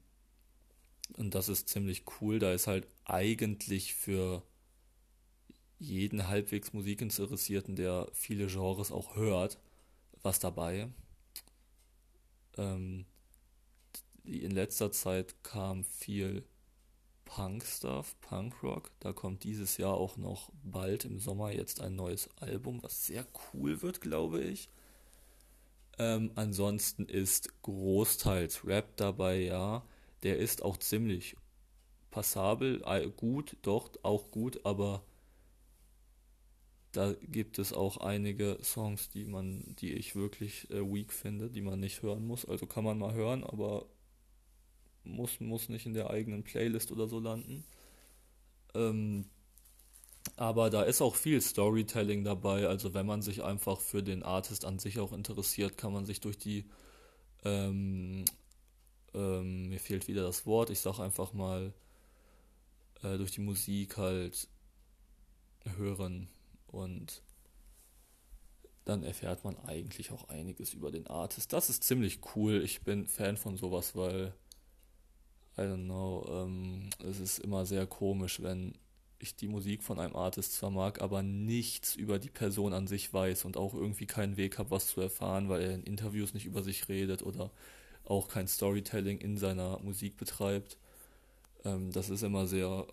und 1.17 1.33
das 1.35 1.49
ist 1.49 1.69
ziemlich 1.69 2.03
cool. 2.21 2.39
Da 2.39 2.53
ist 2.53 2.67
halt 2.67 2.87
eigentlich 3.05 3.95
für 3.95 4.43
jeden 5.79 6.27
halbwegs 6.27 6.73
Musikinteressierten, 6.73 7.75
der 7.75 8.09
viele 8.13 8.47
Genres 8.47 8.91
auch 8.91 9.15
hört, 9.15 9.57
was 10.21 10.39
dabei. 10.39 10.89
Ähm, 12.57 13.05
in 14.37 14.51
letzter 14.51 14.91
Zeit 14.91 15.43
kam 15.43 15.83
viel 15.83 16.43
Punk-Stuff, 17.25 18.15
Punk-Rock. 18.21 18.91
Da 18.99 19.13
kommt 19.13 19.43
dieses 19.43 19.77
Jahr 19.77 19.95
auch 19.95 20.17
noch 20.17 20.51
bald 20.63 21.05
im 21.05 21.19
Sommer 21.19 21.51
jetzt 21.51 21.81
ein 21.81 21.95
neues 21.95 22.29
Album, 22.37 22.81
was 22.81 23.05
sehr 23.05 23.25
cool 23.53 23.81
wird, 23.81 24.01
glaube 24.01 24.41
ich. 24.41 24.69
Ähm, 25.99 26.31
ansonsten 26.35 27.05
ist 27.05 27.61
großteils 27.61 28.65
Rap 28.65 28.95
dabei, 28.97 29.41
ja. 29.41 29.83
Der 30.23 30.37
ist 30.37 30.63
auch 30.63 30.77
ziemlich 30.77 31.35
passabel, 32.11 32.81
gut, 33.15 33.57
doch 33.61 33.91
auch 34.03 34.31
gut, 34.31 34.65
aber 34.65 35.03
da 36.91 37.13
gibt 37.21 37.59
es 37.59 37.73
auch 37.73 37.97
einige 37.97 38.57
Songs, 38.63 39.09
die 39.09 39.25
man, 39.25 39.75
die 39.79 39.93
ich 39.93 40.15
wirklich 40.15 40.69
äh, 40.71 40.81
weak 40.81 41.13
finde, 41.13 41.49
die 41.49 41.61
man 41.61 41.79
nicht 41.79 42.01
hören 42.01 42.25
muss. 42.25 42.45
Also 42.45 42.65
kann 42.65 42.83
man 42.83 42.97
mal 42.97 43.13
hören, 43.13 43.43
aber 43.43 43.85
muss, 45.03 45.39
muss 45.39 45.69
nicht 45.69 45.85
in 45.85 45.93
der 45.93 46.09
eigenen 46.09 46.43
Playlist 46.43 46.91
oder 46.91 47.07
so 47.07 47.19
landen. 47.19 47.63
Ähm, 48.73 49.25
aber 50.35 50.69
da 50.69 50.83
ist 50.83 51.01
auch 51.01 51.15
viel 51.15 51.41
Storytelling 51.41 52.23
dabei. 52.23 52.67
Also 52.67 52.93
wenn 52.93 53.05
man 53.05 53.21
sich 53.21 53.43
einfach 53.43 53.79
für 53.79 54.03
den 54.03 54.23
Artist 54.23 54.65
an 54.65 54.79
sich 54.79 54.99
auch 54.99 55.11
interessiert, 55.11 55.77
kann 55.77 55.93
man 55.93 56.05
sich 56.05 56.19
durch 56.19 56.37
die 56.37 56.65
ähm, 57.43 58.25
ähm, 59.13 59.69
mir 59.69 59.79
fehlt 59.79 60.07
wieder 60.07 60.23
das 60.23 60.45
Wort, 60.45 60.69
ich 60.69 60.79
sag 60.79 60.99
einfach 60.99 61.33
mal 61.33 61.73
äh, 63.03 63.17
durch 63.17 63.31
die 63.31 63.41
Musik 63.41 63.97
halt 63.97 64.47
hören 65.77 66.29
und 66.67 67.23
dann 68.85 69.03
erfährt 69.03 69.43
man 69.43 69.57
eigentlich 69.65 70.11
auch 70.11 70.29
einiges 70.29 70.73
über 70.73 70.91
den 70.91 71.07
Artist. 71.07 71.53
Das 71.53 71.69
ist 71.69 71.83
ziemlich 71.83 72.21
cool. 72.35 72.63
Ich 72.63 72.81
bin 72.81 73.07
Fan 73.07 73.37
von 73.37 73.55
sowas, 73.55 73.95
weil 73.95 74.33
I 75.59 75.63
don't 75.63 75.85
know, 75.85 76.25
ähm, 76.29 76.89
es 77.03 77.19
ist 77.19 77.39
immer 77.39 77.65
sehr 77.65 77.85
komisch, 77.85 78.41
wenn 78.41 78.73
ich 79.19 79.35
die 79.35 79.49
Musik 79.49 79.83
von 79.83 79.99
einem 79.99 80.15
Artist 80.15 80.53
zwar 80.53 80.71
mag, 80.71 81.01
aber 81.01 81.21
nichts 81.21 81.95
über 81.95 82.17
die 82.17 82.29
Person 82.29 82.71
an 82.73 82.87
sich 82.87 83.13
weiß 83.13 83.43
und 83.43 83.57
auch 83.57 83.73
irgendwie 83.73 84.05
keinen 84.05 84.37
Weg 84.37 84.57
habe, 84.57 84.71
was 84.71 84.87
zu 84.87 85.01
erfahren, 85.01 85.49
weil 85.49 85.61
er 85.61 85.75
in 85.75 85.83
Interviews 85.83 86.33
nicht 86.33 86.45
über 86.45 86.63
sich 86.63 86.87
redet 86.87 87.23
oder 87.23 87.51
auch 88.05 88.29
kein 88.29 88.47
Storytelling 88.47 89.19
in 89.19 89.37
seiner 89.37 89.79
Musik 89.79 90.15
betreibt. 90.15 90.77
Ähm, 91.65 91.91
das 91.91 92.09
ist 92.09 92.23
immer 92.23 92.47
sehr 92.47 92.87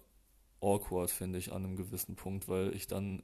awkward, 0.61 1.11
finde 1.11 1.39
ich, 1.39 1.53
an 1.53 1.65
einem 1.65 1.77
gewissen 1.77 2.17
Punkt, 2.17 2.49
weil 2.49 2.75
ich 2.75 2.89
dann 2.89 3.23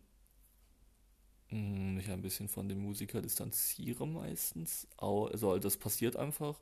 mh, 1.50 1.58
hm, 1.58 1.94
mich 1.96 2.10
ein 2.10 2.22
bisschen 2.22 2.48
von 2.48 2.68
dem 2.68 2.78
Musiker 2.78 3.20
distanziere 3.20 4.06
meistens. 4.06 4.86
Also 4.96 5.58
das 5.58 5.76
passiert 5.76 6.16
einfach 6.16 6.60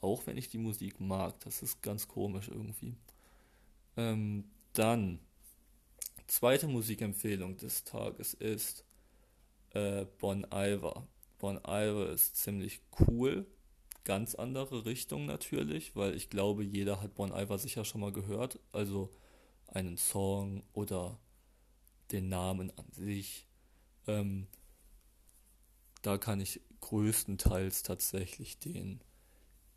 auch 0.00 0.26
wenn 0.26 0.36
ich 0.36 0.48
die 0.48 0.58
Musik 0.58 1.00
mag. 1.00 1.38
Das 1.40 1.62
ist 1.62 1.82
ganz 1.82 2.08
komisch 2.08 2.48
irgendwie. 2.48 2.96
Ähm, 3.96 4.44
dann, 4.72 5.18
zweite 6.26 6.68
Musikempfehlung 6.68 7.56
des 7.56 7.84
Tages 7.84 8.34
ist 8.34 8.84
äh, 9.70 10.06
Bon 10.18 10.46
Iver. 10.52 11.06
Bon 11.38 11.56
Iver 11.58 12.10
ist 12.10 12.36
ziemlich 12.36 12.80
cool. 13.00 13.46
Ganz 14.04 14.34
andere 14.34 14.86
Richtung 14.86 15.26
natürlich, 15.26 15.94
weil 15.94 16.14
ich 16.14 16.30
glaube, 16.30 16.64
jeder 16.64 17.02
hat 17.02 17.14
Bon 17.14 17.32
Iver 17.32 17.58
sicher 17.58 17.84
schon 17.84 18.00
mal 18.00 18.12
gehört. 18.12 18.58
Also 18.72 19.10
einen 19.66 19.98
Song 19.98 20.62
oder 20.72 21.18
den 22.10 22.28
Namen 22.28 22.72
an 22.76 22.90
sich. 22.92 23.46
Ähm, 24.06 24.46
da 26.02 26.16
kann 26.16 26.40
ich 26.40 26.60
größtenteils 26.80 27.82
tatsächlich 27.82 28.58
den 28.58 29.00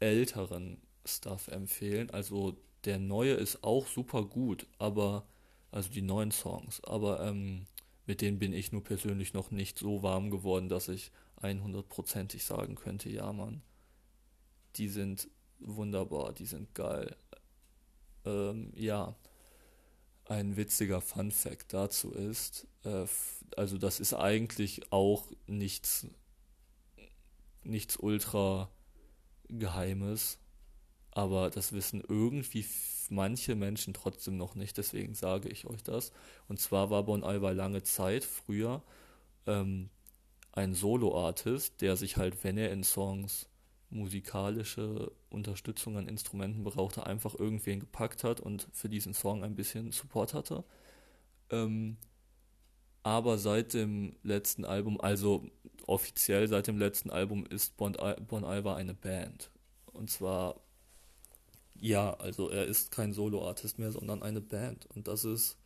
älteren 0.03 0.77
Stuff 1.05 1.47
empfehlen. 1.47 2.09
Also 2.09 2.57
der 2.85 2.99
neue 2.99 3.33
ist 3.33 3.63
auch 3.63 3.87
super 3.87 4.25
gut, 4.25 4.67
aber 4.77 5.25
also 5.71 5.89
die 5.89 6.01
neuen 6.01 6.31
Songs, 6.31 6.83
aber 6.83 7.25
ähm, 7.25 7.65
mit 8.05 8.21
denen 8.21 8.37
bin 8.37 8.53
ich 8.53 8.71
nur 8.71 8.83
persönlich 8.83 9.33
noch 9.33 9.49
nicht 9.49 9.79
so 9.79 10.03
warm 10.03 10.29
geworden, 10.29 10.69
dass 10.69 10.87
ich 10.87 11.11
100%ig 11.41 12.43
sagen 12.43 12.75
könnte, 12.75 13.09
ja 13.09 13.31
Mann, 13.33 13.61
die 14.75 14.87
sind 14.87 15.29
wunderbar, 15.59 16.33
die 16.33 16.45
sind 16.45 16.75
geil. 16.75 17.15
Ähm, 18.25 18.71
ja, 18.75 19.15
ein 20.25 20.55
witziger 20.55 21.01
Fun 21.01 21.31
Fact 21.31 21.73
dazu 21.73 22.11
ist, 22.11 22.67
äh, 22.83 23.05
also 23.57 23.77
das 23.77 23.99
ist 23.99 24.13
eigentlich 24.13 24.91
auch 24.91 25.31
nichts, 25.47 26.07
nichts 27.63 27.97
ultra 27.97 28.69
Geheimes, 29.59 30.39
aber 31.11 31.49
das 31.49 31.73
wissen 31.73 32.03
irgendwie 32.07 32.65
manche 33.09 33.55
Menschen 33.55 33.93
trotzdem 33.93 34.37
noch 34.37 34.55
nicht, 34.55 34.77
deswegen 34.77 35.13
sage 35.13 35.49
ich 35.49 35.67
euch 35.67 35.83
das. 35.83 36.11
Und 36.47 36.59
zwar 36.59 36.89
war 36.89 37.03
Bon 37.03 37.23
Alva 37.23 37.51
lange 37.51 37.83
Zeit, 37.83 38.23
früher, 38.23 38.83
ähm, 39.45 39.89
ein 40.51 40.73
Solo-Artist, 40.73 41.81
der 41.81 41.95
sich 41.97 42.17
halt, 42.17 42.43
wenn 42.43 42.57
er 42.57 42.71
in 42.71 42.83
Songs 42.83 43.47
musikalische 43.89 45.11
Unterstützung 45.29 45.97
an 45.97 46.07
Instrumenten 46.07 46.63
brauchte, 46.63 47.05
einfach 47.05 47.35
irgendwen 47.35 47.79
gepackt 47.79 48.23
hat 48.23 48.39
und 48.39 48.67
für 48.71 48.89
diesen 48.89 49.13
Song 49.13 49.43
ein 49.43 49.55
bisschen 49.55 49.91
Support 49.91 50.33
hatte. 50.33 50.63
Ähm, 51.49 51.97
aber 53.03 53.37
seit 53.37 53.73
dem 53.73 54.15
letzten 54.23 54.65
Album, 54.65 54.99
also 54.99 55.45
offiziell 55.87 56.47
seit 56.47 56.67
dem 56.67 56.77
letzten 56.77 57.09
Album, 57.09 57.45
ist 57.45 57.77
Bon, 57.77 57.95
bon 58.27 58.43
Iver 58.43 58.75
eine 58.75 58.93
Band. 58.93 59.49
Und 59.91 60.09
zwar, 60.09 60.55
ja, 61.75 62.13
also 62.15 62.49
er 62.49 62.65
ist 62.65 62.91
kein 62.91 63.13
Solo-Artist 63.13 63.79
mehr, 63.79 63.91
sondern 63.91 64.23
eine 64.23 64.41
Band. 64.41 64.87
Und 64.95 65.07
das 65.07 65.25
ist, 65.25 65.57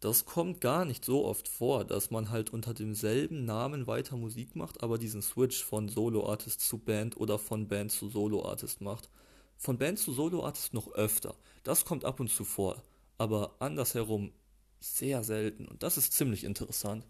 das 0.00 0.24
kommt 0.24 0.60
gar 0.60 0.84
nicht 0.84 1.04
so 1.04 1.24
oft 1.24 1.48
vor, 1.48 1.84
dass 1.84 2.10
man 2.10 2.30
halt 2.30 2.50
unter 2.50 2.74
demselben 2.74 3.44
Namen 3.44 3.86
weiter 3.86 4.16
Musik 4.16 4.56
macht, 4.56 4.82
aber 4.82 4.98
diesen 4.98 5.22
Switch 5.22 5.62
von 5.62 5.88
Solo-Artist 5.88 6.60
zu 6.60 6.78
Band 6.78 7.16
oder 7.16 7.38
von 7.38 7.68
Band 7.68 7.92
zu 7.92 8.08
Solo-Artist 8.08 8.80
macht. 8.80 9.10
Von 9.58 9.78
Band 9.78 9.98
zu 9.98 10.12
Solo-Artist 10.12 10.74
noch 10.74 10.92
öfter. 10.92 11.36
Das 11.62 11.84
kommt 11.84 12.04
ab 12.04 12.18
und 12.18 12.30
zu 12.30 12.44
vor. 12.44 12.82
Aber 13.18 13.54
andersherum 13.60 14.32
sehr 14.80 15.22
selten 15.22 15.66
und 15.66 15.82
das 15.82 15.96
ist 15.96 16.12
ziemlich 16.12 16.44
interessant. 16.44 17.06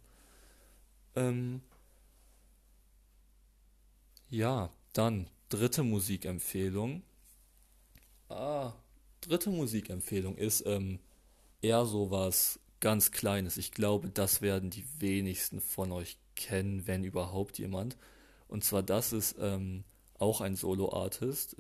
Ähm, 1.14 1.62
ja, 4.32 4.70
dann 4.94 5.28
dritte 5.50 5.82
Musikempfehlung. 5.82 7.02
Ah, 8.30 8.72
dritte 9.20 9.50
Musikempfehlung 9.50 10.38
ist 10.38 10.64
ähm, 10.66 11.00
eher 11.60 11.84
so 11.84 12.10
was 12.10 12.58
ganz 12.80 13.10
Kleines. 13.10 13.58
Ich 13.58 13.72
glaube, 13.72 14.08
das 14.08 14.40
werden 14.40 14.70
die 14.70 14.86
wenigsten 14.98 15.60
von 15.60 15.92
euch 15.92 16.16
kennen, 16.34 16.86
wenn 16.86 17.04
überhaupt 17.04 17.58
jemand. 17.58 17.98
Und 18.48 18.64
zwar, 18.64 18.82
das 18.82 19.12
ist 19.12 19.36
ähm, 19.38 19.84
auch 20.18 20.40
ein 20.40 20.56
Solo-Artist. 20.56 21.56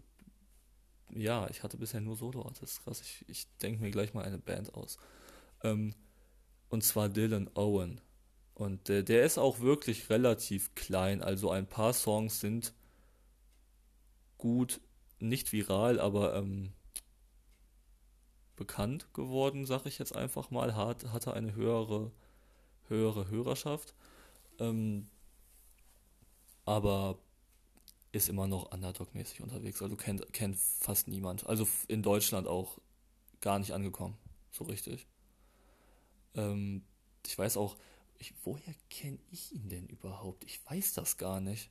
Ja, 1.14 1.48
ich 1.50 1.62
hatte 1.62 1.76
bisher 1.76 2.00
nur 2.00 2.16
Solo-Artists. 2.16 2.82
Krass, 2.82 3.02
ich, 3.02 3.24
ich 3.28 3.46
denke 3.58 3.82
mir 3.82 3.90
gleich 3.90 4.14
mal 4.14 4.24
eine 4.24 4.38
Band 4.38 4.72
aus. 4.72 4.96
Ähm, 5.62 5.94
und 6.70 6.82
zwar 6.84 7.10
Dylan 7.10 7.50
Owen. 7.54 8.00
Und 8.54 8.90
äh, 8.90 9.02
der 9.02 9.24
ist 9.24 9.38
auch 9.38 9.60
wirklich 9.60 10.10
relativ 10.10 10.74
klein. 10.74 11.22
Also 11.22 11.50
ein 11.50 11.66
paar 11.66 11.92
Songs 11.92 12.40
sind 12.40 12.74
gut, 14.38 14.80
nicht 15.18 15.52
viral, 15.52 16.00
aber 16.00 16.34
ähm, 16.34 16.72
bekannt 18.56 19.12
geworden, 19.14 19.66
sag 19.66 19.86
ich 19.86 19.98
jetzt 19.98 20.14
einfach 20.14 20.50
mal. 20.50 20.76
Hat, 20.76 21.04
hatte 21.12 21.34
eine 21.34 21.54
höhere, 21.54 22.12
höhere 22.88 23.28
Hörerschaft. 23.28 23.94
Ähm, 24.58 25.08
aber 26.64 27.18
ist 28.12 28.28
immer 28.28 28.46
noch 28.46 28.70
Underdog-mäßig 28.70 29.40
unterwegs. 29.40 29.82
Also 29.82 29.96
kennt, 29.96 30.32
kennt 30.32 30.56
fast 30.58 31.08
niemand. 31.08 31.46
Also 31.46 31.66
in 31.88 32.02
Deutschland 32.02 32.46
auch 32.46 32.78
gar 33.40 33.58
nicht 33.58 33.72
angekommen. 33.72 34.16
So 34.50 34.64
richtig. 34.64 35.06
Ähm, 36.34 36.84
ich 37.26 37.36
weiß 37.36 37.56
auch, 37.56 37.76
ich, 38.22 38.34
woher 38.44 38.74
kenne 38.88 39.18
ich 39.30 39.52
ihn 39.52 39.68
denn 39.68 39.86
überhaupt? 39.86 40.44
Ich 40.44 40.64
weiß 40.70 40.94
das 40.94 41.18
gar 41.18 41.40
nicht. 41.40 41.70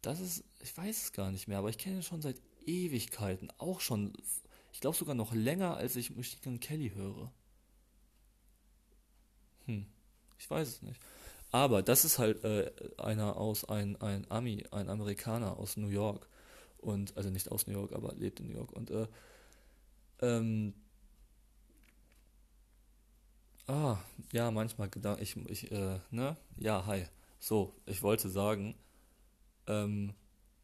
Das 0.00 0.20
ist, 0.20 0.44
ich 0.60 0.76
weiß 0.76 1.04
es 1.04 1.12
gar 1.12 1.30
nicht 1.30 1.48
mehr, 1.48 1.58
aber 1.58 1.68
ich 1.68 1.78
kenne 1.78 1.96
ihn 1.96 2.02
schon 2.02 2.22
seit 2.22 2.40
Ewigkeiten. 2.64 3.52
Auch 3.58 3.80
schon, 3.80 4.12
ich 4.72 4.80
glaube 4.80 4.96
sogar 4.96 5.14
noch 5.14 5.34
länger, 5.34 5.76
als 5.76 5.96
ich 5.96 6.14
Machine 6.14 6.58
Kelly 6.58 6.90
höre. 6.90 7.32
Hm, 9.66 9.86
ich 10.38 10.48
weiß 10.48 10.68
es 10.68 10.82
nicht. 10.82 11.00
Aber 11.50 11.82
das 11.82 12.04
ist 12.04 12.18
halt 12.18 12.44
äh, 12.44 12.70
einer 12.98 13.36
aus, 13.36 13.64
ein, 13.64 14.00
ein 14.00 14.30
Ami, 14.30 14.64
ein 14.70 14.88
Amerikaner 14.88 15.56
aus 15.58 15.76
New 15.76 15.88
York. 15.88 16.28
Und, 16.78 17.16
also 17.16 17.30
nicht 17.30 17.50
aus 17.50 17.66
New 17.66 17.72
York, 17.72 17.92
aber 17.92 18.14
lebt 18.14 18.38
in 18.40 18.48
New 18.48 18.54
York. 18.54 18.72
Und, 18.72 18.90
äh, 18.90 19.08
ähm, 20.20 20.74
ah, 23.66 23.98
ja, 24.32 24.50
manchmal 24.50 24.88
gedacht, 24.88 25.20
ich, 25.20 25.36
ich, 25.48 25.70
äh, 25.72 26.00
ne? 26.10 26.36
Ja, 26.56 26.86
hi. 26.86 27.06
So, 27.38 27.74
ich 27.86 28.02
wollte 28.02 28.28
sagen, 28.28 28.74
ähm, 29.66 30.14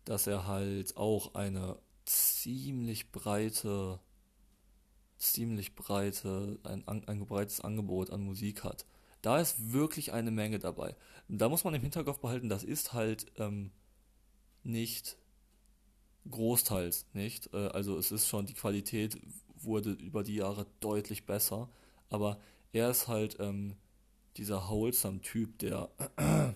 dass 0.04 0.26
er 0.26 0.46
halt 0.46 0.96
auch 0.96 1.34
eine 1.34 1.78
ziemlich 2.04 3.12
breite, 3.12 4.00
ziemlich 5.18 5.74
breite, 5.74 6.58
ein, 6.64 6.86
ein 6.86 7.26
breites 7.26 7.60
Angebot 7.60 8.10
an 8.10 8.24
Musik 8.24 8.64
hat. 8.64 8.86
Da 9.20 9.38
ist 9.38 9.72
wirklich 9.72 10.12
eine 10.12 10.32
Menge 10.32 10.58
dabei. 10.58 10.96
Da 11.28 11.48
muss 11.48 11.64
man 11.64 11.74
im 11.74 11.82
Hinterkopf 11.82 12.18
behalten, 12.18 12.48
das 12.48 12.64
ist 12.64 12.92
halt 12.92 13.26
ähm, 13.36 13.70
nicht 14.64 15.16
großteils 16.30 17.06
nicht. 17.12 17.52
Äh, 17.54 17.68
also 17.68 17.96
es 17.98 18.10
ist 18.10 18.28
schon, 18.28 18.46
die 18.46 18.54
Qualität 18.54 19.20
wurde 19.54 19.92
über 19.92 20.24
die 20.24 20.36
Jahre 20.36 20.66
deutlich 20.80 21.24
besser, 21.26 21.68
aber 22.08 22.40
er 22.72 22.90
ist 22.90 23.08
halt 23.08 23.36
ähm, 23.40 23.76
dieser 24.36 24.68
wholesome 24.68 25.20
Typ, 25.20 25.58
der 25.58 25.90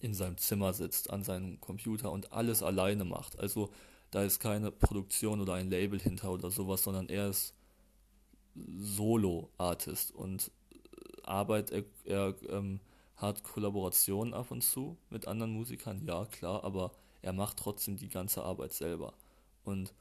in 0.00 0.14
seinem 0.14 0.38
Zimmer 0.38 0.72
sitzt, 0.72 1.10
an 1.10 1.24
seinem 1.24 1.60
Computer 1.60 2.12
und 2.12 2.32
alles 2.32 2.62
alleine 2.62 3.04
macht. 3.04 3.38
Also 3.38 3.70
da 4.10 4.22
ist 4.22 4.38
keine 4.38 4.70
Produktion 4.70 5.40
oder 5.40 5.54
ein 5.54 5.70
Label 5.70 5.98
hinter 5.98 6.30
oder 6.30 6.50
sowas, 6.50 6.82
sondern 6.82 7.08
er 7.08 7.28
ist 7.28 7.54
Solo-Artist 8.54 10.12
und 10.12 10.52
Arbeit, 11.24 11.70
er, 11.70 11.84
er 12.04 12.34
ähm, 12.48 12.80
hat 13.16 13.42
Kollaborationen 13.42 14.34
ab 14.34 14.50
und 14.50 14.62
zu 14.62 14.96
mit 15.10 15.26
anderen 15.26 15.52
Musikern, 15.52 16.04
ja 16.06 16.26
klar, 16.26 16.62
aber 16.62 16.92
er 17.22 17.32
macht 17.32 17.56
trotzdem 17.56 17.96
die 17.96 18.08
ganze 18.08 18.44
Arbeit 18.44 18.72
selber. 18.72 19.14
Und 19.64 19.94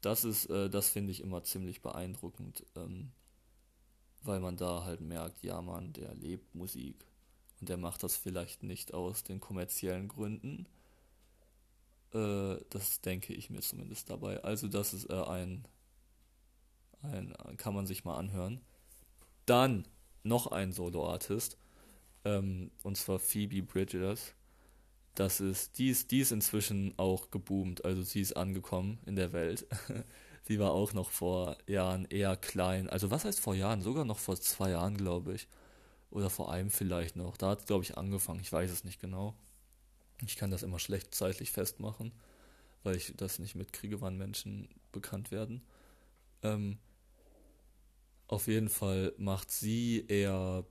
das 0.00 0.24
ist, 0.24 0.46
äh, 0.46 0.70
das 0.70 0.88
finde 0.88 1.12
ich 1.12 1.20
immer 1.20 1.44
ziemlich 1.44 1.82
beeindruckend, 1.82 2.64
ähm, 2.74 3.12
weil 4.24 4.40
man 4.40 4.56
da 4.56 4.84
halt 4.84 5.00
merkt, 5.00 5.42
ja 5.42 5.60
man, 5.60 5.92
der 5.92 6.14
lebt 6.14 6.54
Musik 6.54 7.06
und 7.60 7.68
der 7.68 7.76
macht 7.76 8.02
das 8.02 8.16
vielleicht 8.16 8.62
nicht 8.62 8.94
aus 8.94 9.24
den 9.24 9.40
kommerziellen 9.40 10.08
Gründen. 10.08 10.66
Äh, 12.12 12.56
das 12.70 13.00
denke 13.00 13.34
ich 13.34 13.50
mir 13.50 13.60
zumindest 13.60 14.10
dabei. 14.10 14.42
Also 14.42 14.68
das 14.68 14.94
ist 14.94 15.10
äh, 15.10 15.22
ein, 15.22 15.64
ein, 17.02 17.34
kann 17.56 17.74
man 17.74 17.86
sich 17.86 18.04
mal 18.04 18.16
anhören. 18.16 18.60
Dann 19.46 19.86
noch 20.22 20.48
ein 20.48 20.72
Solo-Artist, 20.72 21.56
ähm, 22.24 22.70
und 22.82 22.96
zwar 22.96 23.18
Phoebe 23.18 23.62
Bridgers. 23.62 24.34
Das 25.14 25.40
ist, 25.40 25.78
die 25.78 25.90
ist, 25.90 26.10
die 26.10 26.20
ist 26.20 26.32
inzwischen 26.32 26.94
auch 26.98 27.30
geboomt, 27.30 27.84
also 27.84 28.02
sie 28.02 28.20
ist 28.20 28.36
angekommen 28.36 28.98
in 29.04 29.16
der 29.16 29.32
Welt. 29.32 29.66
sie 30.42 30.58
war 30.58 30.72
auch 30.72 30.92
noch 30.92 31.10
vor 31.10 31.56
Jahren 31.66 32.04
eher 32.06 32.36
klein. 32.36 32.88
Also 32.88 33.10
was 33.10 33.24
heißt 33.24 33.40
vor 33.40 33.54
Jahren? 33.54 33.82
Sogar 33.82 34.04
noch 34.04 34.18
vor 34.18 34.36
zwei 34.36 34.70
Jahren, 34.70 34.96
glaube 34.96 35.34
ich. 35.34 35.48
Oder 36.10 36.30
vor 36.30 36.52
einem 36.52 36.70
vielleicht 36.70 37.16
noch. 37.16 37.36
Da 37.36 37.50
hat 37.50 37.60
es, 37.60 37.66
glaube 37.66 37.84
ich, 37.84 37.96
angefangen. 37.96 38.40
Ich 38.40 38.52
weiß 38.52 38.70
es 38.70 38.84
nicht 38.84 39.00
genau. 39.00 39.34
Ich 40.26 40.36
kann 40.36 40.50
das 40.50 40.62
immer 40.62 40.78
schlecht 40.78 41.14
zeitlich 41.14 41.50
festmachen, 41.50 42.12
weil 42.82 42.96
ich 42.96 43.14
das 43.16 43.38
nicht 43.38 43.54
mitkriege, 43.54 44.00
wann 44.00 44.18
Menschen 44.18 44.68
bekannt 44.92 45.30
werden. 45.30 45.62
Ähm, 46.42 46.78
auf 48.28 48.46
jeden 48.46 48.68
Fall 48.68 49.12
macht 49.18 49.50
sie 49.50 50.06
eher. 50.08 50.64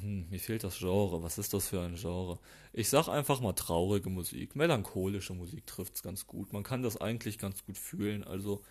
Hm, 0.00 0.28
mir 0.30 0.40
fehlt 0.40 0.64
das 0.64 0.78
Genre. 0.78 1.22
Was 1.22 1.38
ist 1.38 1.52
das 1.54 1.68
für 1.68 1.80
ein 1.80 1.96
Genre? 1.96 2.38
Ich 2.72 2.88
sag 2.88 3.08
einfach 3.08 3.40
mal 3.40 3.52
traurige 3.52 4.10
Musik. 4.10 4.56
Melancholische 4.56 5.34
Musik 5.34 5.66
trifft 5.66 5.94
es 5.96 6.02
ganz 6.02 6.26
gut. 6.26 6.52
Man 6.52 6.62
kann 6.62 6.82
das 6.82 6.96
eigentlich 6.96 7.38
ganz 7.38 7.64
gut 7.64 7.78
fühlen. 7.78 8.24
Also, 8.24 8.62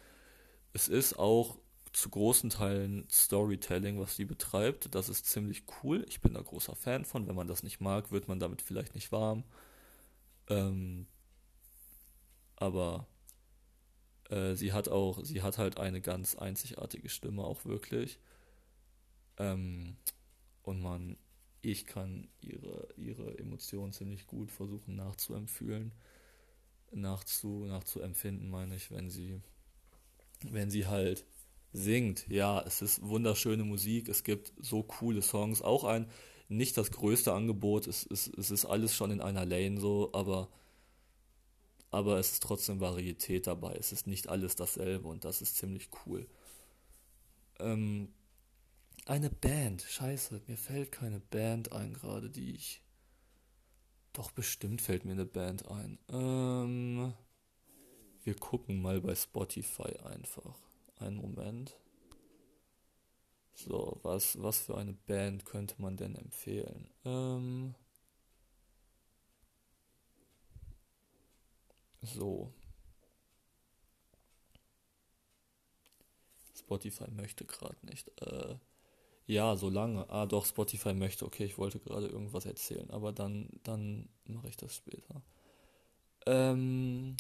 es 0.74 0.88
ist 0.88 1.20
auch 1.20 1.60
zu 1.94 2.10
großen 2.10 2.50
Teilen 2.50 3.08
Storytelling, 3.10 4.00
was 4.00 4.16
sie 4.16 4.26
betreibt. 4.26 4.96
Das 4.96 5.10
ist 5.10 5.26
ziemlich 5.28 5.64
cool. 5.84 6.06
Ich 6.10 6.22
bin 6.22 6.34
da 6.34 6.42
großer 6.42 6.76
Fan 6.76 7.06
von. 7.06 7.28
Wenn 7.28 7.36
man 7.36 7.48
das 7.48 7.64
nicht 7.64 7.82
mag, 7.82 8.12
wird 8.12 8.28
man 8.28 8.40
damit 8.40 8.62
vielleicht 8.62 8.96
nicht 8.96 9.12
warm. 9.12 9.44
Ähm, 10.50 11.08
aber 12.56 13.08
äh, 14.30 14.56
sie 14.56 14.74
hat 14.74 14.90
auch, 14.90 15.24
sie 15.24 15.42
hat 15.42 15.58
halt 15.58 15.80
eine 15.80 16.02
ganz 16.02 16.36
einzigartige 16.36 17.10
Stimme 17.10 17.44
auch 17.44 17.66
wirklich. 17.66 18.20
Ähm, 19.38 19.98
und 20.64 20.82
man, 20.82 21.18
ich 21.62 21.86
kann 21.86 22.28
ihre, 22.42 22.88
ihre 22.98 23.38
Emotionen 23.38 23.94
ziemlich 23.94 24.28
gut 24.28 24.52
versuchen 24.52 24.96
nachzuempfühlen, 24.96 25.92
nachzu, 26.92 27.66
nachzuempfinden, 27.66 28.50
meine 28.50 28.76
ich, 28.76 28.92
wenn 28.92 29.10
sie, 29.10 29.40
wenn 30.44 30.72
sie 30.72 30.88
halt 30.88 31.26
singt. 31.74 32.28
Ja, 32.28 32.62
es 32.62 32.82
ist 32.82 33.02
wunderschöne 33.02 33.64
Musik, 33.64 34.10
es 34.10 34.24
gibt 34.24 34.54
so 34.60 34.84
coole 34.84 35.22
Songs, 35.22 35.62
auch 35.62 35.84
ein, 35.84 36.10
nicht 36.50 36.78
das 36.78 36.92
größte 36.92 37.34
Angebot, 37.34 37.88
es, 37.88 38.06
es, 38.06 38.28
es 38.28 38.52
ist 38.52 38.66
alles 38.66 38.96
schon 38.96 39.12
in 39.12 39.22
einer 39.22 39.46
Lane 39.46 39.80
so, 39.80 40.10
aber 40.14 40.50
aber 41.92 42.18
es 42.18 42.32
ist 42.32 42.44
trotzdem 42.44 42.80
Varietät 42.80 43.48
dabei. 43.48 43.76
Es 43.76 43.92
ist 43.92 44.08
nicht 44.08 44.30
alles 44.30 44.56
dasselbe 44.56 45.10
und 45.10 45.26
das 45.26 45.42
ist 45.42 45.58
ziemlich 45.58 45.90
cool. 46.06 46.26
Ähm, 47.60 48.14
eine 49.12 49.30
Band, 49.30 49.82
scheiße, 49.82 50.42
mir 50.48 50.56
fällt 50.56 50.94
keine 50.94 51.20
Band 51.20 51.74
ein 51.74 51.94
gerade, 51.94 52.30
die 52.30 52.56
ich. 52.56 52.82
Doch 54.14 54.32
bestimmt 54.32 54.82
fällt 54.82 55.04
mir 55.04 55.12
eine 55.12 55.26
Band 55.26 55.68
ein. 55.68 56.00
Ähm, 56.10 57.14
wir 58.24 58.36
gucken 58.36 58.82
mal 58.82 59.02
bei 59.02 59.14
Spotify 59.14 59.98
einfach. 60.06 60.58
Einen 60.98 61.18
Moment. 61.18 61.76
So, 63.54 64.00
was, 64.04 64.42
was 64.42 64.62
für 64.62 64.78
eine 64.78 64.94
Band 64.94 65.44
könnte 65.44 65.76
man 65.82 65.98
denn 65.98 66.16
empfehlen? 66.16 66.90
Ähm, 67.04 67.76
So. 72.02 72.52
Spotify 76.56 77.12
möchte 77.12 77.46
gerade 77.46 77.86
nicht. 77.86 78.10
Äh, 78.22 78.56
ja, 79.32 79.56
so 79.56 79.70
lange. 79.70 80.10
Ah, 80.10 80.26
doch, 80.26 80.46
Spotify 80.46 80.94
möchte. 80.94 81.26
Okay, 81.26 81.46
ich 81.46 81.58
wollte 81.58 81.80
gerade 81.80 82.08
irgendwas 82.08 82.46
erzählen, 82.46 82.90
aber 82.92 83.14
dann, 83.14 83.48
dann 83.64 84.10
mache 84.26 84.50
ich 84.50 84.58
das 84.58 84.76
später. 84.76 85.22
Ähm, 86.26 87.16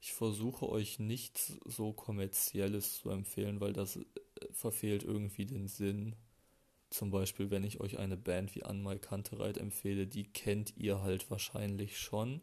ich 0.00 0.14
versuche 0.14 0.66
euch 0.70 0.98
nichts 0.98 1.58
so 1.66 1.92
kommerzielles 1.92 2.96
zu 2.96 3.10
empfehlen, 3.10 3.60
weil 3.60 3.74
das 3.74 3.96
äh, 3.96 4.02
verfehlt 4.52 5.02
irgendwie 5.02 5.44
den 5.44 5.68
Sinn. 5.68 6.16
Zum 6.88 7.10
Beispiel, 7.10 7.50
wenn 7.50 7.62
ich 7.62 7.80
euch 7.80 7.98
eine 7.98 8.16
Band 8.16 8.54
wie 8.54 8.62
Anmal 8.62 8.98
Kantereit 8.98 9.58
empfehle, 9.58 10.06
die 10.06 10.32
kennt 10.32 10.78
ihr 10.78 11.02
halt 11.02 11.30
wahrscheinlich 11.30 11.98
schon. 11.98 12.40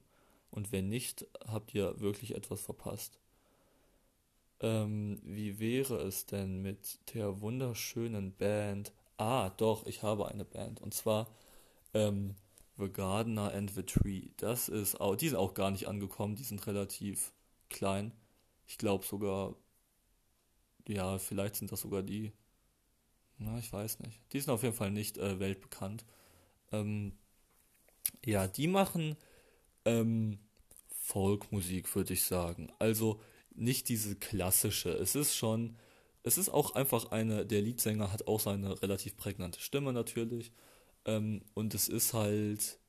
Und 0.51 0.71
wenn 0.71 0.89
nicht, 0.89 1.25
habt 1.47 1.73
ihr 1.73 1.99
wirklich 1.99 2.35
etwas 2.35 2.61
verpasst. 2.61 3.19
Ähm, 4.59 5.19
wie 5.23 5.59
wäre 5.59 5.97
es 5.97 6.25
denn 6.25 6.61
mit 6.61 6.99
der 7.13 7.41
wunderschönen 7.41 8.33
Band? 8.35 8.91
Ah, 9.17 9.49
doch, 9.49 9.85
ich 9.85 10.03
habe 10.03 10.27
eine 10.27 10.45
Band. 10.45 10.81
Und 10.81 10.93
zwar 10.93 11.27
ähm, 11.93 12.35
The 12.77 12.89
Gardener 12.89 13.53
and 13.53 13.71
the 13.71 13.83
Tree. 13.83 14.29
Das 14.37 14.69
ist 14.69 14.99
auch, 15.01 15.15
die 15.15 15.29
sind 15.29 15.37
auch 15.37 15.53
gar 15.53 15.71
nicht 15.71 15.87
angekommen, 15.87 16.35
die 16.35 16.43
sind 16.43 16.65
relativ 16.67 17.33
klein. 17.69 18.11
Ich 18.67 18.77
glaube 18.77 19.05
sogar, 19.05 19.55
ja, 20.87 21.17
vielleicht 21.19 21.55
sind 21.55 21.71
das 21.71 21.81
sogar 21.81 22.03
die. 22.03 22.31
Na, 23.39 23.57
ich 23.59 23.71
weiß 23.71 23.99
nicht. 23.99 24.19
Die 24.33 24.39
sind 24.39 24.51
auf 24.51 24.63
jeden 24.63 24.75
Fall 24.75 24.91
nicht 24.91 25.17
äh, 25.17 25.39
weltbekannt. 25.39 26.05
Ähm, 26.71 27.13
ja, 28.25 28.47
die 28.47 28.67
machen 28.67 29.15
ähm, 29.85 30.39
Folkmusik, 30.89 31.93
würde 31.95 32.13
ich 32.13 32.23
sagen. 32.23 32.71
Also 32.79 33.21
nicht 33.57 33.89
diese 33.89 34.15
klassische. 34.15 34.91
Es 34.91 35.15
ist 35.15 35.35
schon, 35.35 35.77
es 36.23 36.37
ist 36.37 36.49
auch 36.49 36.75
einfach 36.75 37.11
eine, 37.11 37.45
der 37.45 37.61
Leadsänger 37.61 38.11
hat 38.11 38.27
auch 38.27 38.39
seine 38.39 38.81
relativ 38.81 39.17
prägnante 39.17 39.59
Stimme 39.59 39.93
natürlich. 39.93 40.51
Ähm, 41.05 41.43
und 41.53 41.73
es 41.73 41.87
ist 41.89 42.13
halt, 42.13 42.79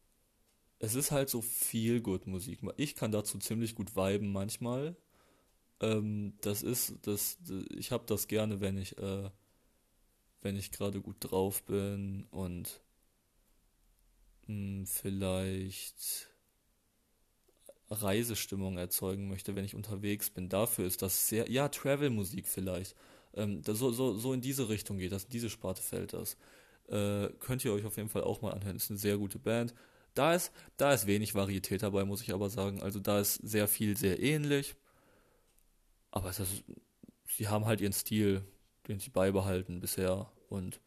es 0.79 0.95
ist 0.95 1.11
halt 1.11 1.31
so 1.31 1.43
viel 1.43 2.01
gut 2.01 2.27
Musik. 2.27 2.61
Ich 2.77 2.95
kann 2.95 3.13
dazu 3.13 3.39
ziemlich 3.39 3.75
gut 3.75 3.97
viben 3.97 4.33
manchmal. 4.33 4.97
Ähm, 5.81 6.35
das 6.43 6.63
ist, 6.63 6.95
das, 7.03 7.39
ich 7.71 7.93
habe 7.93 8.05
das 8.07 8.29
gerne, 8.29 8.61
wenn 8.61 8.79
ich, 8.79 8.99
äh, 8.99 9.31
wenn 10.43 10.57
ich 10.57 10.73
gerade 10.73 11.01
gut 11.01 11.17
drauf 11.21 11.65
bin 11.65 12.27
und 12.31 12.81
mh, 14.47 14.79
hm, 14.81 14.87
vielleicht 14.87 16.29
Reisestimmung 17.91 18.77
erzeugen 18.79 19.29
möchte, 19.29 19.57
wenn 19.57 19.65
ich 19.65 19.75
unterwegs 19.75 20.31
bin. 20.31 20.49
Dafür 20.49 20.87
ist 20.87 21.03
das 21.03 21.29
sehr, 21.29 21.51
ja, 21.51 21.69
Travel-Musik 21.69 22.47
vielleicht. 22.47 22.95
Ähm, 23.35 23.63
so, 23.65 23.91
so, 23.91 24.15
so 24.15 24.33
in 24.33 24.41
diese 24.41 24.69
Richtung 24.69 24.99
geht 24.99 25.13
das, 25.13 25.29
diese 25.29 25.51
Sparte 25.51 25.83
fällt 25.83 26.13
das. 26.13 26.37
Äh, 26.89 27.29
könnt 27.41 27.65
ihr 27.65 27.73
euch 27.73 27.85
auf 27.85 27.97
jeden 27.97 28.09
Fall 28.09 28.25
auch 28.25 28.43
mal 28.43 28.53
anhören. 28.53 28.77
Ist 28.77 28.91
eine 28.91 28.99
sehr 28.99 29.19
gute 29.19 29.39
Band. 29.39 29.75
Da 30.15 30.35
ist, 30.35 30.53
da 30.77 30.93
ist 30.93 31.07
wenig 31.07 31.35
Varietät 31.35 31.83
dabei, 31.83 32.05
muss 32.05 32.23
ich 32.23 32.33
aber 32.33 32.51
sagen. 32.51 32.83
Also 32.83 32.99
da 32.99 33.21
ist 33.21 33.35
sehr 33.37 33.69
viel 33.69 33.97
sehr 33.97 34.21
ähnlich. 34.21 34.75
Aber 36.11 36.29
das, 36.29 36.49
sie 37.27 37.49
haben 37.49 37.67
halt 37.67 37.81
ihren 37.81 37.93
Stil, 37.93 38.43
den 38.89 38.99
sie 38.99 39.11
beibehalten 39.11 39.81
bisher. 39.81 40.31
Und 40.49 40.81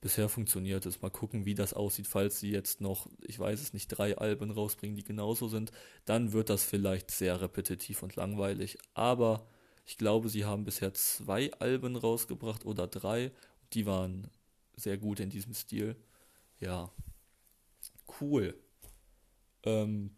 bisher 0.00 0.28
funktioniert 0.28 0.86
es. 0.86 1.02
Mal 1.02 1.10
gucken, 1.10 1.44
wie 1.44 1.54
das 1.54 1.74
aussieht, 1.74 2.06
falls 2.06 2.40
sie 2.40 2.50
jetzt 2.50 2.80
noch, 2.80 3.08
ich 3.22 3.38
weiß 3.38 3.60
es 3.60 3.72
nicht, 3.72 3.88
drei 3.88 4.16
Alben 4.16 4.50
rausbringen, 4.50 4.96
die 4.96 5.04
genauso 5.04 5.48
sind. 5.48 5.72
Dann 6.04 6.32
wird 6.32 6.50
das 6.50 6.64
vielleicht 6.64 7.10
sehr 7.10 7.40
repetitiv 7.40 8.02
und 8.02 8.16
langweilig. 8.16 8.78
Aber 8.94 9.46
ich 9.86 9.98
glaube, 9.98 10.28
sie 10.28 10.44
haben 10.44 10.64
bisher 10.64 10.94
zwei 10.94 11.52
Alben 11.54 11.96
rausgebracht 11.96 12.64
oder 12.64 12.86
drei. 12.86 13.32
Die 13.72 13.86
waren 13.86 14.30
sehr 14.76 14.98
gut 14.98 15.20
in 15.20 15.30
diesem 15.30 15.54
Stil. 15.54 15.96
Ja. 16.58 16.90
Cool. 18.20 18.54
Ähm, 19.62 20.16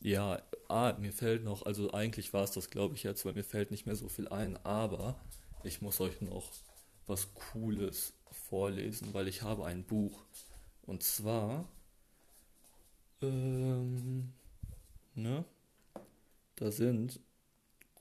ja, 0.00 0.42
ah, 0.68 0.94
mir 0.98 1.12
fällt 1.12 1.44
noch, 1.44 1.64
also 1.64 1.92
eigentlich 1.92 2.32
war 2.32 2.44
es 2.44 2.50
das, 2.50 2.70
glaube 2.70 2.94
ich, 2.94 3.02
jetzt, 3.04 3.24
weil 3.24 3.34
mir 3.34 3.44
fällt 3.44 3.70
nicht 3.70 3.86
mehr 3.86 3.96
so 3.96 4.08
viel 4.08 4.28
ein, 4.28 4.56
aber 4.64 5.20
ich 5.62 5.80
muss 5.80 6.00
euch 6.00 6.20
noch 6.20 6.50
was 7.06 7.28
Cooles 7.34 8.12
vorlesen, 8.30 9.12
weil 9.12 9.28
ich 9.28 9.42
habe 9.42 9.64
ein 9.64 9.84
Buch. 9.84 10.24
Und 10.86 11.02
zwar, 11.02 11.68
ähm, 13.22 14.32
ne, 15.14 15.44
da 16.56 16.70
sind 16.70 17.20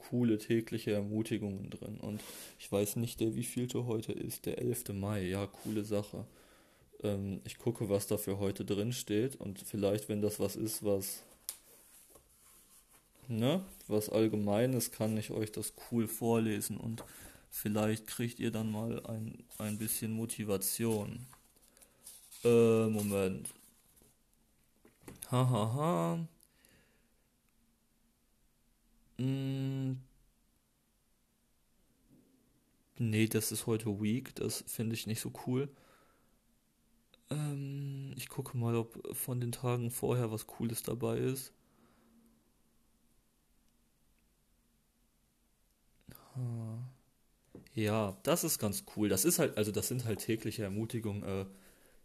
coole 0.10 0.38
tägliche 0.38 0.92
Ermutigungen 0.92 1.70
drin. 1.70 2.00
Und 2.00 2.22
ich 2.60 2.72
weiß 2.72 2.98
nicht, 2.98 3.20
der 3.20 3.36
wievielte 3.36 3.86
heute 3.86 4.12
ist, 4.12 4.46
der 4.46 4.60
11. 4.60 4.94
Mai. 4.94 5.24
Ja, 5.24 5.48
coole 5.48 5.84
Sache. 5.84 6.26
Ähm, 7.02 7.42
ich 7.46 7.58
gucke, 7.58 7.89
was 7.89 8.08
da 8.08 8.18
für 8.18 8.38
heute 8.39 8.66
drin 8.66 8.92
steht. 8.92 9.36
Und 9.36 9.60
vielleicht, 9.60 10.10
wenn 10.10 10.22
das 10.22 10.39
was 10.39 10.56
ist, 10.56 10.84
was, 10.84 11.24
ne, 13.28 13.63
was 13.88 14.10
allgemeines, 14.10 14.92
kann 14.92 15.18
ich 15.18 15.32
euch 15.32 15.52
das 15.52 15.74
cool 15.92 16.08
vorlesen. 16.08 16.78
Und 16.78 17.04
Vielleicht 17.54 18.08
kriegt 18.08 18.39
ihr 18.39 18.52
dann 18.52 18.72
mal 18.72 19.06
ein, 19.06 19.44
ein 19.60 19.78
bisschen 19.78 20.12
Motivation. 20.12 21.26
Äh, 22.44 22.88
Moment. 22.89 23.54
Hahaha. 25.32 25.74
Ha, 25.74 25.74
ha. 25.76 26.28
Hm. 29.18 29.98
Nee, 32.98 33.28
das 33.28 33.52
ist 33.52 33.68
heute 33.68 34.02
Week. 34.02 34.34
Das 34.36 34.63
finde 34.68 34.96
ich 34.96 35.06
nicht 35.08 35.20
so 35.22 35.32
cool. 35.46 35.70
Ähm, 37.30 38.13
ich 38.16 38.30
gucke 38.30 38.58
mal, 38.58 38.76
ob 38.76 38.98
von 39.16 39.42
den 39.42 39.52
Tagen 39.52 39.92
vorher 39.92 40.32
was 40.32 40.48
Cooles 40.48 40.84
dabei 40.84 41.18
ist. 41.18 41.52
Ha. 46.36 46.93
Ja, 47.76 48.18
das 48.24 48.44
ist 48.44 48.60
ganz 48.60 48.84
cool. 48.96 49.10
Das 49.10 49.26
ist 49.26 49.40
halt, 49.40 49.58
also 49.58 49.72
das 49.72 49.88
sind 49.88 50.06
halt 50.06 50.20
tägliche 50.20 50.64
Ermutigungen 50.64 51.24
äh, 51.24 51.46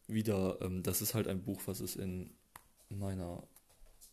wieder. 0.09 0.59
Ähm, 0.63 0.83
das 0.83 1.03
ist 1.03 1.15
halt 1.15 1.29
ein 1.29 1.43
Buch, 1.43 1.63
was 1.67 1.81
es 1.81 1.97
in 1.97 2.31
meiner 2.91 3.43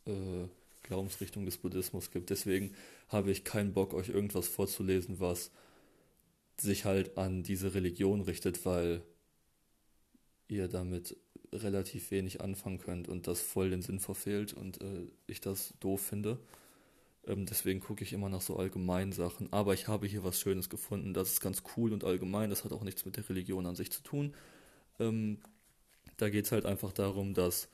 äh, 0.08 0.48
Glaubensrichtung 0.84 1.46
des 1.46 1.58
Buddhismus 1.58 2.12
gibt. 2.12 2.30
Deswegen 2.32 2.76
habe 3.10 3.32
ich 3.32 3.44
keinen 3.46 3.74
Bock, 3.74 3.94
euch 3.94 4.10
irgendwas 4.10 4.48
vorzulesen, 4.48 5.20
was 5.20 5.52
sich 6.60 6.84
halt 6.86 7.18
an 7.18 7.44
diese 7.44 7.74
Religion 7.74 8.20
richtet, 8.22 8.66
weil 8.66 9.02
ihr 10.48 10.68
damit 10.68 11.16
relativ 11.54 12.12
wenig 12.12 12.42
anfangen 12.42 12.80
könnt 12.80 13.08
und 13.08 13.28
das 13.28 13.42
voll 13.42 13.70
den 13.70 13.82
Sinn 13.82 14.00
verfehlt 14.00 14.54
und 14.54 14.82
äh, 14.82 15.08
ich 15.28 15.42
das 15.42 15.74
doof 15.80 16.02
finde. 16.02 16.40
Ähm, 17.28 17.46
deswegen 17.46 17.80
gucke 17.80 18.04
ich 18.04 18.14
immer 18.14 18.30
nach 18.30 18.42
so 18.42 18.58
allgemeinen 18.58 19.12
Sachen. 19.12 19.52
Aber 19.52 19.74
ich 19.74 19.88
habe 19.88 20.08
hier 20.08 20.24
was 20.24 20.40
Schönes 20.40 20.70
gefunden. 20.70 21.14
Das 21.14 21.32
ist 21.32 21.42
ganz 21.42 21.64
cool 21.76 21.94
und 21.94 22.04
allgemein. 22.04 22.50
Das 22.50 22.64
hat 22.64 22.72
auch 22.72 22.84
nichts 22.84 23.06
mit 23.06 23.18
der 23.18 23.28
Religion 23.30 23.66
an 23.66 23.76
sich 23.76 23.92
zu 23.92 24.02
tun. 24.04 24.34
Ähm, 25.00 25.40
da 26.18 26.30
geht 26.30 26.46
es 26.46 26.52
halt 26.52 26.66
einfach 26.66 26.94
darum, 26.94 27.34
dass 27.34 27.70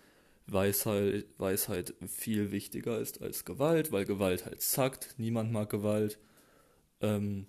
Weisheit, 0.47 1.25
Weisheit 1.37 1.93
viel 2.07 2.51
wichtiger 2.51 2.99
ist 2.99 3.21
als 3.21 3.45
Gewalt, 3.45 3.91
weil 3.91 4.05
Gewalt 4.05 4.45
halt 4.45 4.61
zackt. 4.61 5.15
Niemand 5.17 5.51
mag 5.51 5.69
Gewalt. 5.69 6.17
Ähm, 7.01 7.47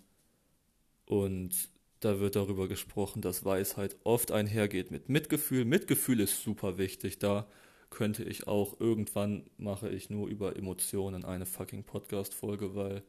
und 1.06 1.70
da 2.00 2.20
wird 2.20 2.36
darüber 2.36 2.68
gesprochen, 2.68 3.22
dass 3.22 3.44
Weisheit 3.44 3.96
oft 4.04 4.32
einhergeht 4.32 4.90
mit 4.90 5.08
Mitgefühl. 5.08 5.64
Mitgefühl 5.64 6.20
ist 6.20 6.42
super 6.42 6.78
wichtig. 6.78 7.18
Da 7.18 7.46
könnte 7.92 8.24
ich 8.24 8.48
auch 8.48 8.80
irgendwann 8.80 9.44
mache 9.58 9.90
ich 9.90 10.10
nur 10.10 10.26
über 10.28 10.56
Emotionen 10.56 11.24
eine 11.24 11.46
fucking 11.46 11.84
Podcast-Folge, 11.84 12.74
weil 12.74 13.02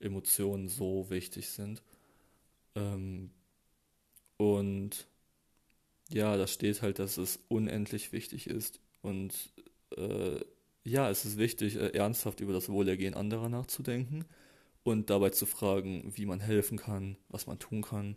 Emotionen 0.00 0.68
so 0.68 1.10
wichtig 1.10 1.48
sind. 1.50 1.82
Ähm, 2.76 3.30
und 4.36 5.08
ja, 6.10 6.36
da 6.36 6.46
steht 6.46 6.82
halt, 6.82 6.98
dass 6.98 7.16
es 7.16 7.40
unendlich 7.48 8.12
wichtig 8.12 8.46
ist. 8.46 8.80
Und 9.02 9.52
äh, 9.96 10.40
ja, 10.84 11.10
es 11.10 11.24
ist 11.24 11.36
wichtig, 11.36 11.76
äh, 11.76 11.88
ernsthaft 11.88 12.40
über 12.40 12.52
das 12.52 12.68
Wohlergehen 12.68 13.14
anderer 13.14 13.48
nachzudenken 13.48 14.24
und 14.84 15.10
dabei 15.10 15.30
zu 15.30 15.46
fragen, 15.46 16.12
wie 16.16 16.26
man 16.26 16.40
helfen 16.40 16.78
kann, 16.78 17.16
was 17.28 17.46
man 17.46 17.58
tun 17.58 17.82
kann, 17.82 18.16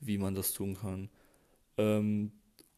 wie 0.00 0.18
man 0.18 0.34
das 0.34 0.52
tun 0.52 0.76
kann. 0.76 1.10
Ähm, 1.76 2.32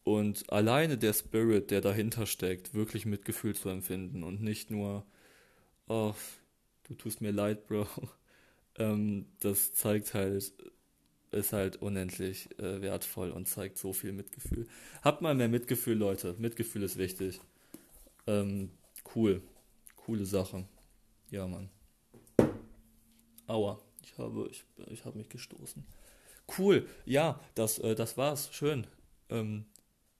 und 0.07 0.49
alleine 0.53 0.97
der 0.97 1.11
Spirit, 1.11 1.69
der 1.69 1.81
dahinter 1.81 2.25
steckt, 2.27 2.73
wirklich 2.73 3.05
Mitgefühl 3.05 3.55
zu 3.55 3.67
empfinden 3.67 4.23
und 4.23 4.41
nicht 4.41 4.71
nur, 4.71 5.05
oh, 5.89 6.13
du 6.87 6.95
tust 6.95 7.19
mir 7.19 7.31
leid, 7.31 7.67
Bro. 7.67 7.87
Ähm, 8.79 9.25
das 9.39 9.73
zeigt 9.73 10.13
halt, 10.13 10.53
ist 11.31 11.51
halt 11.51 11.77
unendlich 11.77 12.47
äh, 12.59 12.79
wertvoll 12.79 13.31
und 13.31 13.47
zeigt 13.47 13.79
so 13.79 13.91
viel 13.91 14.11
Mitgefühl. 14.11 14.67
Habt 15.01 15.23
mal 15.23 15.33
mehr 15.33 15.47
Mitgefühl, 15.47 15.97
Leute. 15.97 16.35
Mitgefühl 16.37 16.83
ist 16.83 16.99
wichtig. 16.99 17.41
Ähm, 18.27 18.69
cool. 19.15 19.41
Coole 19.95 20.27
Sache. 20.27 20.67
Ja, 21.31 21.47
Mann. 21.47 21.71
Aua. 23.47 23.81
Ich 24.03 24.15
habe, 24.19 24.47
ich, 24.51 24.63
ich 24.91 25.05
habe 25.05 25.17
mich 25.17 25.29
gestoßen. 25.29 25.83
Cool. 26.59 26.87
Ja, 27.05 27.39
das, 27.55 27.79
äh, 27.79 27.95
das 27.95 28.15
war's. 28.15 28.53
Schön. 28.53 28.85
Ähm, 29.31 29.65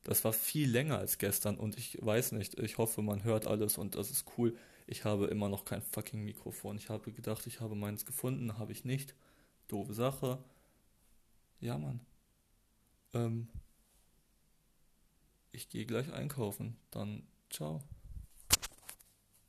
das 0.08 0.24
war 0.24 0.32
viel 0.32 0.72
länger 0.72 0.98
als 0.98 1.18
gestern 1.18 1.58
und 1.58 1.78
ich 1.78 1.98
weiß 2.02 2.32
nicht, 2.32 2.58
ich 2.60 2.78
hoffe, 2.78 3.02
man 3.02 3.24
hört 3.26 3.46
alles 3.46 3.78
und 3.78 3.96
das 3.96 4.10
ist 4.10 4.26
cool. 4.38 4.58
Ich 4.88 5.04
habe 5.04 5.26
immer 5.28 5.50
noch 5.50 5.66
kein 5.66 5.82
fucking 5.82 6.24
Mikrofon. 6.24 6.78
Ich 6.78 6.90
habe 6.90 7.12
gedacht, 7.12 7.46
ich 7.46 7.60
habe 7.60 7.76
meins 7.76 8.06
gefunden, 8.06 8.58
habe 8.58 8.72
ich 8.72 8.86
nicht. 8.86 9.16
Doofe 9.68 9.94
Sache. 9.94 10.42
Ja, 11.60 11.78
Mann. 11.78 12.00
Ähm, 13.14 13.50
ich 15.52 15.68
gehe 15.68 15.86
gleich 15.86 16.14
einkaufen. 16.14 16.78
Dann 16.90 17.28
ciao. 17.50 17.84